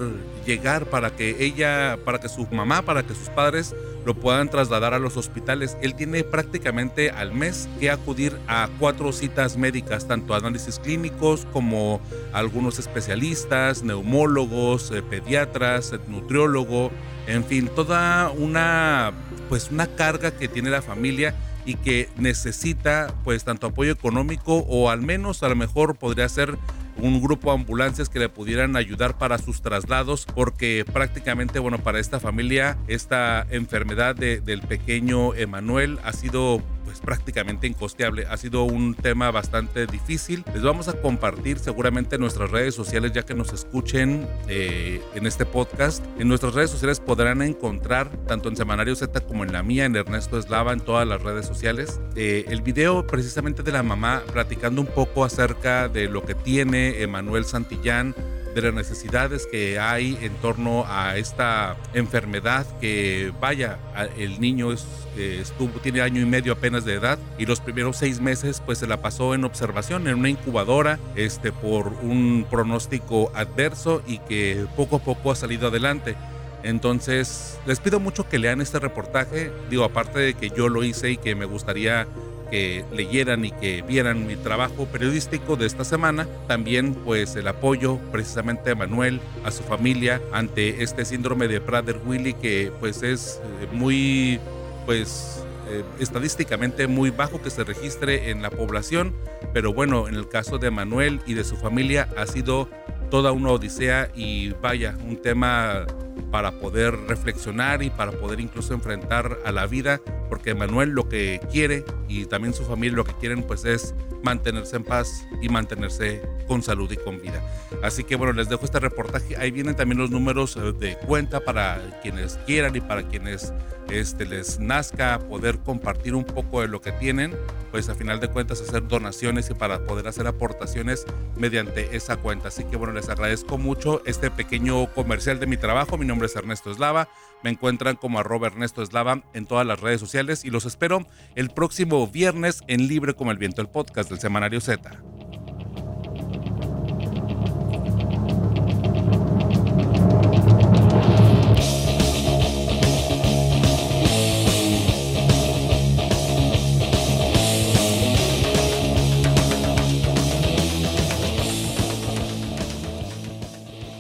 llegar, 0.47 0.87
para 0.87 1.17
que 1.17 1.45
ella, 1.45 1.99
para 2.05 2.21
que 2.21 2.29
su 2.29 2.47
mamá, 2.53 2.83
para 2.83 3.03
que 3.03 3.15
sus 3.15 3.29
padres 3.29 3.75
lo 4.05 4.15
puedan 4.15 4.49
trasladar 4.49 4.95
a 4.95 4.99
los 4.99 5.17
hospitales. 5.17 5.77
Él 5.83 5.95
tiene 5.95 6.25
prácticamente 6.25 7.11
al 7.11 7.33
mes 7.33 7.69
que 7.81 7.91
acudir 7.91 8.39
a 8.47 8.69
cuatro 8.79 9.13
citas 9.13 9.57
médicas, 9.57 10.07
tanto 10.07 10.35
análisis 10.35 10.79
clínicos 10.79 11.47
como 11.53 12.01
algunos 12.33 12.79
especialistas, 12.79 13.83
neumólogos, 13.83 14.91
eh, 14.91 15.03
pediatras, 15.03 15.95
nutriólogo, 16.07 16.91
en 17.27 17.45
fin, 17.45 17.69
toda 17.75 18.31
una 18.31 19.13
pues 19.49 19.71
una 19.71 19.87
carga 19.87 20.31
que 20.31 20.49
tiene 20.49 20.71
la 20.71 20.83
familia 20.83 21.35
y 21.65 21.77
que 21.77 22.09
necesita 22.17 23.15
pues 23.25 23.45
tanto 23.45 23.69
apoyo 23.69 23.93
económico 23.93 24.65
o 24.69 24.91
al 24.91 25.01
menos 25.01 25.43
a 25.43 25.49
lo 25.49 25.57
mejor 25.57 25.97
podría 25.97 26.29
ser 26.29 26.59
un 26.97 27.21
grupo 27.21 27.51
de 27.51 27.61
ambulancias 27.61 28.09
que 28.09 28.19
le 28.19 28.29
pudieran 28.29 28.77
ayudar 28.77 29.19
para 29.19 29.39
sus 29.39 29.63
traslados, 29.63 30.27
porque 30.35 30.85
prácticamente, 30.91 31.59
bueno, 31.59 31.79
para 31.79 31.99
esta 31.99 32.21
familia, 32.21 32.79
esta 32.87 33.47
enfermedad 33.51 34.15
del 34.15 34.61
pequeño 34.63 35.35
Emanuel 35.35 35.99
ha 36.05 36.13
sido 36.13 36.63
pues 36.85 37.01
prácticamente 37.01 37.67
incosteable. 37.67 38.27
Ha 38.27 38.37
sido 38.37 38.65
un 38.65 38.95
tema 38.95 39.31
bastante 39.31 39.87
difícil. 39.87 40.45
Les 40.53 40.63
vamos 40.63 40.89
a 40.89 40.93
compartir 41.01 41.59
seguramente 41.59 42.17
en 42.17 42.21
nuestras 42.21 42.51
redes 42.51 42.75
sociales 42.75 43.13
ya 43.13 43.25
que 43.25 43.35
nos 43.35 43.53
escuchen 43.53 44.27
eh, 44.49 45.03
en 45.15 45.27
este 45.27 45.47
podcast. 45.47 46.05
En 46.19 46.29
nuestras 46.29 46.55
redes 46.55 46.71
sociales 46.71 47.01
podrán 47.01 47.43
encontrar 47.43 48.11
tanto 48.27 48.49
en 48.49 48.57
Semanario 48.57 48.95
Z 48.95 49.21
como 49.21 49.45
en 49.45 49.53
la 49.53 49.63
mía, 49.63 49.85
en 49.85 49.97
Ernesto 49.97 50.39
Eslava, 50.39 50.73
en 50.73 50.81
todas 50.81 51.07
las 51.07 51.23
redes 51.23 51.47
sociales, 51.47 52.01
eh, 52.17 52.45
el 52.49 52.63
video 52.63 53.07
precisamente 53.07 53.63
de 53.63 53.73
la 53.73 53.83
mamá 53.83 54.23
platicando 54.33 54.81
un 54.81 54.87
poco 54.87 55.25
acerca 55.25 55.89
de 55.89 56.09
lo 56.09 56.25
que 56.25 56.35
tiene 56.35 57.03
Emanuel 57.03 57.45
Santillán 57.45 58.15
de 58.55 58.63
las 58.63 58.75
necesidades 58.75 59.47
que 59.47 59.79
hay 59.79 60.19
en 60.23 60.35
torno 60.37 60.85
a 60.87 61.17
esta 61.17 61.77
enfermedad 61.93 62.67
que 62.81 63.33
vaya, 63.41 63.79
el 64.17 64.41
niño 64.41 64.73
es, 64.73 64.87
eh, 65.17 65.39
estuvo, 65.43 65.81
tiene 65.81 66.01
año 66.01 66.21
y 66.21 66.27
medio 66.27 66.53
apenas 66.53 66.85
de 66.85 66.95
edad 66.95 67.19
y 67.39 67.47
los 67.47 67.61
primeros 67.61 67.97
seis 67.97 68.21
meses 68.21 68.63
pues 68.65 68.79
se 68.79 68.87
la 68.87 69.03
pasó 69.03 69.35
en 69.35 69.45
observación 69.45 70.07
en 70.09 70.19
una 70.19 70.29
incubadora 70.29 70.99
este, 71.17 71.53
por 71.53 71.89
un 72.03 72.47
pronóstico 72.49 73.31
adverso 73.35 74.03
y 74.07 74.19
que 74.19 74.67
poco 74.77 74.97
a 74.97 74.99
poco 75.01 75.31
ha 75.31 75.37
salido 75.37 75.69
adelante. 75.69 76.17
Entonces, 76.63 77.59
les 77.67 77.79
pido 77.79 78.01
mucho 78.01 78.27
que 78.27 78.39
lean 78.39 78.63
este 78.63 78.81
reportaje. 78.81 79.53
Digo, 79.69 79.85
aparte 79.85 80.19
de 80.19 80.35
que 80.35 80.49
yo 80.49 80.71
lo 80.71 80.83
hice 80.83 81.11
y 81.11 81.19
que 81.19 81.35
me 81.35 81.45
gustaría 81.45 82.07
que 82.51 82.85
leyeran 82.93 83.45
y 83.45 83.51
que 83.51 83.83
vieran 83.83 84.27
mi 84.27 84.37
trabajo 84.37 84.87
periodístico 84.87 85.57
de 85.57 85.67
esta 85.67 85.85
semana. 85.85 86.27
También 86.47 86.95
pues 86.95 87.37
el 87.37 87.49
apoyo 87.49 87.99
precisamente 88.13 88.71
a 88.71 88.75
Manuel, 88.75 89.21
a 89.45 89.51
su 89.51 89.63
familia 89.63 90.21
ante 90.33 90.83
este 90.83 91.05
síndrome 91.05 91.49
de 91.49 91.61
Prader-Willi 91.61 92.35
que 92.35 92.73
pues 92.81 93.03
es 93.03 93.41
eh, 93.61 93.69
muy 93.73 94.39
pues 94.87 95.45
eh, 95.69 95.83
estadísticamente 95.99 96.87
muy 96.87 97.11
bajo 97.11 97.41
que 97.41 97.51
se 97.51 97.65
registre 97.65 98.31
en 98.31 98.43
la 98.43 98.51
población, 98.51 99.15
pero 99.55 99.73
bueno, 99.73 100.09
en 100.09 100.15
el 100.15 100.29
caso 100.29 100.59
de 100.59 100.71
Manuel 100.71 101.21
y 101.27 101.35
de 101.35 101.45
su 101.45 101.57
familia 101.57 102.09
ha 102.19 102.27
sido 102.27 102.69
toda 103.11 103.33
una 103.33 103.51
odisea 103.51 104.11
y 104.15 104.51
vaya, 104.61 104.95
un 105.09 105.17
tema 105.17 105.87
para 106.35 106.51
poder 106.51 106.97
reflexionar 107.07 107.85
y 107.85 107.91
para 107.91 108.11
poder 108.11 108.41
incluso 108.41 108.75
enfrentar 108.75 109.39
a 109.45 109.53
la 109.53 109.69
vida, 109.69 110.01
porque 110.29 110.53
Manuel 110.53 110.89
lo 110.89 111.09
que 111.09 111.39
quiere 111.53 111.85
y 112.09 112.25
también 112.25 112.53
su 112.53 112.65
familia 112.65 112.97
lo 112.97 113.05
que 113.05 113.13
quieren 113.13 113.45
pues 113.45 113.65
es 113.65 113.95
mantenerse 114.25 114.77
en 114.77 114.85
paz 114.85 115.27
y 115.41 115.49
mantenerse 115.49 116.23
con 116.49 116.63
salud 116.63 116.91
y 116.91 116.97
con 116.97 117.21
vida. 117.21 117.43
Así 117.83 118.05
que 118.05 118.17
bueno, 118.17 118.33
les 118.33 118.49
dejo 118.49 118.65
este 118.65 118.81
reportaje. 118.81 119.37
Ahí 119.37 119.51
vienen 119.51 119.77
también 119.77 119.99
los 119.99 120.11
números 120.11 120.57
eh, 120.57 120.73
de 120.73 120.97
cuenta 120.97 121.41
para 121.41 122.01
quienes 122.03 122.37
quieran 122.47 122.75
y 122.75 122.81
para 122.81 123.07
quienes 123.07 123.53
este, 123.91 124.25
les 124.25 124.59
nazca 124.59 125.19
poder 125.19 125.59
compartir 125.59 126.15
un 126.15 126.25
poco 126.25 126.63
de 126.63 126.69
lo 126.69 126.81
que 126.81 126.93
tienen, 126.93 127.37
pues 127.71 127.89
a 127.91 127.95
final 127.95 128.19
de 128.19 128.29
cuentas 128.29 128.61
hacer 128.63 128.89
donaciones 128.89 129.51
y 129.51 129.55
para 129.55 129.85
poder 129.85 130.09
hacer 130.09 130.27
aportaciones 130.27 131.05
mediante 131.37 131.95
esa 131.95 132.17
cuenta. 132.17 132.49
Así 132.49 132.65
que 132.65 132.77
bueno, 132.77 132.95
les 132.95 133.09
agradezco 133.11 133.59
mucho 133.59 134.03
este 134.07 134.31
pequeño 134.31 134.87
comercial 134.95 135.39
de 135.39 135.47
mi 135.47 135.59
trabajo. 135.59 135.99
Mi 135.99 136.07
nombre 136.07 136.27
es 136.27 136.37
Ernesto 136.37 136.71
Eslava. 136.71 137.09
Me 137.45 137.51
encuentran 137.51 137.97
como 137.97 138.19
arroba 138.19 138.47
Ernesto 138.47 138.83
Eslava 138.83 139.23
en 139.35 139.45
todas 139.45 139.67
las 139.67 139.79
redes 139.79 140.01
sociales 140.01 140.47
y 140.47 140.51
los 140.51 140.65
espero 140.65 141.07
el 141.35 141.51
próximo 141.51 142.07
viernes 142.09 142.63
en 142.69 142.89
Libre 142.89 143.13
como 143.13 143.33
el 143.33 143.39
Viento, 143.39 143.61
el 143.61 143.69
podcast 143.69 144.09
del 144.09 144.19
Semanario 144.19 144.63
Z. 144.63 144.91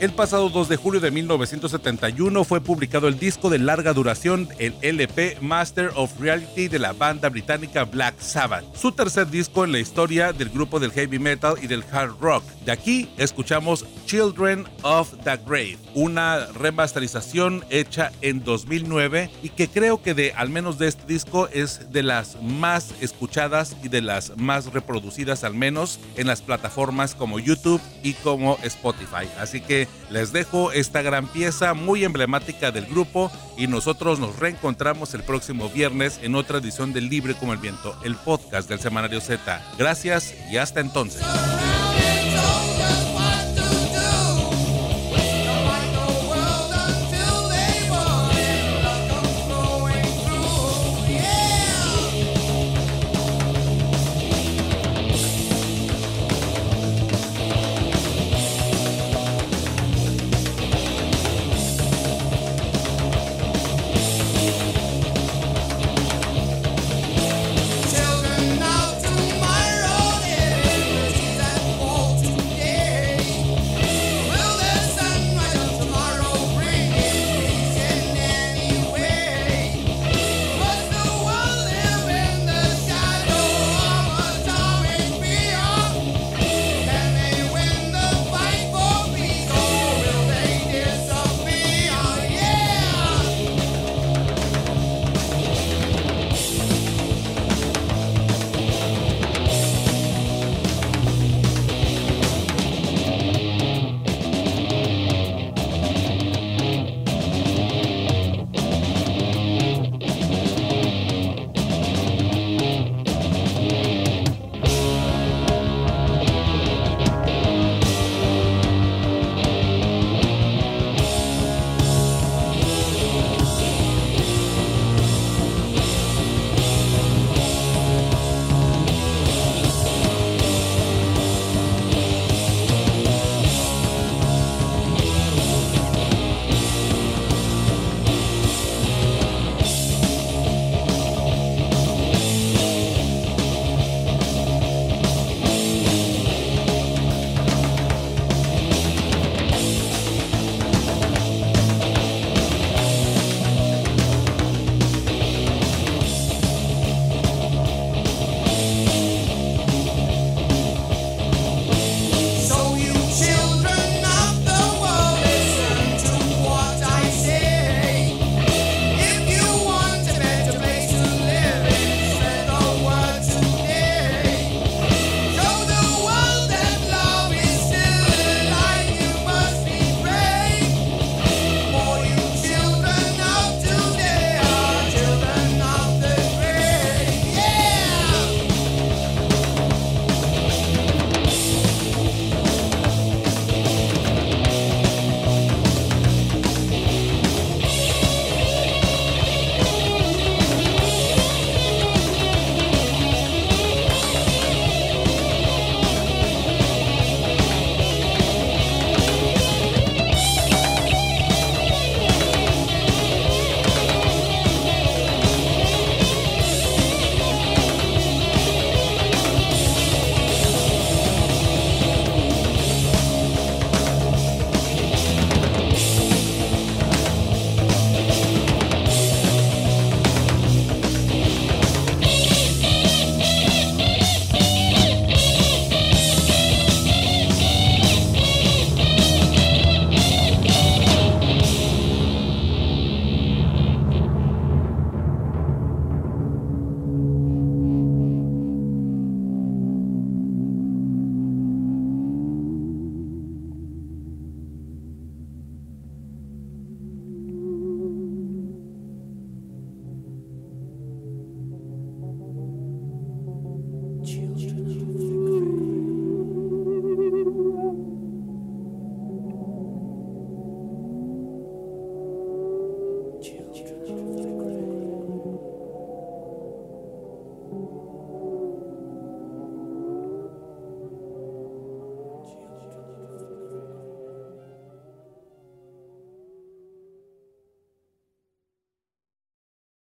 El 0.05 0.13
pasado 0.13 0.51
2 0.51 0.69
de 0.69 0.77
julio 0.77 1.01
de 1.01 1.11
1971 1.11 2.45
fue 2.45 2.61
publicado 2.61 3.09
el 3.09 3.19
disco 3.19 3.49
de 3.49 3.59
larga 3.59 3.95
duración, 3.95 4.51
el 4.59 4.75
LP 4.83 5.39
Master 5.41 5.93
of 5.95 6.21
Reality 6.21 6.69
de 6.69 6.79
la 6.79 6.93
banda 6.93 7.31
británica 7.31 7.85
Black 7.85 8.21
Sabbath, 8.21 8.67
su 8.77 8.93
tercer 8.93 9.31
disco 9.31 9.65
en 9.65 9.73
la 9.73 9.79
historia 9.79 10.35
del 10.35 10.51
grupo 10.51 10.79
del 10.79 10.93
heavy 10.93 11.19
metal 11.19 11.55
y 11.63 11.69
del 11.69 11.83
hard 11.91 12.21
rock. 12.21 12.45
De 12.67 12.73
aquí 12.73 13.09
escuchamos 13.17 13.87
Children 14.05 14.67
of 14.83 15.11
the 15.25 15.39
Grave, 15.39 15.79
una 15.95 16.49
remasterización 16.49 17.65
hecha 17.71 18.13
en 18.21 18.45
2009 18.45 19.31
y 19.43 19.49
que 19.49 19.69
creo 19.69 20.03
que 20.03 20.13
de 20.13 20.35
al 20.35 20.51
menos 20.51 20.77
de 20.77 20.89
este 20.89 21.07
disco 21.07 21.49
es 21.49 21.91
de 21.93 22.03
las 22.03 22.37
más 22.43 22.93
escuchadas 23.01 23.75
y 23.83 23.89
de 23.89 24.03
las 24.03 24.37
más 24.37 24.67
reproducidas 24.67 25.45
al 25.45 25.55
menos 25.55 25.99
en 26.17 26.27
las 26.27 26.43
plataformas 26.43 27.15
como 27.15 27.39
YouTube 27.39 27.81
y 28.03 28.13
como 28.13 28.59
Spotify. 28.63 29.27
Así 29.39 29.63
que 29.63 29.94
les 30.11 30.33
dejo 30.33 30.73
esta 30.73 31.03
gran 31.03 31.27
pieza 31.27 31.75
muy 31.75 32.05
emblemática 32.05 32.71
del 32.71 32.87
grupo 32.87 33.31
y 33.57 33.67
nosotros 33.67 34.19
nos 34.19 34.39
reencontramos 34.39 35.15
el 35.15 35.23
próximo 35.23 35.69
viernes 35.69 36.21
en 36.23 36.35
otra 36.35 36.59
edición 36.59 36.93
de 36.93 37.01
Libre 37.01 37.35
como 37.35 37.53
el 37.53 37.59
Viento, 37.59 37.97
el 38.05 38.17
podcast 38.17 38.69
del 38.69 38.81
Semanario 38.81 39.21
Z. 39.21 39.63
Gracias 39.79 40.35
y 40.51 40.57
hasta 40.57 40.81
entonces. 40.81 41.23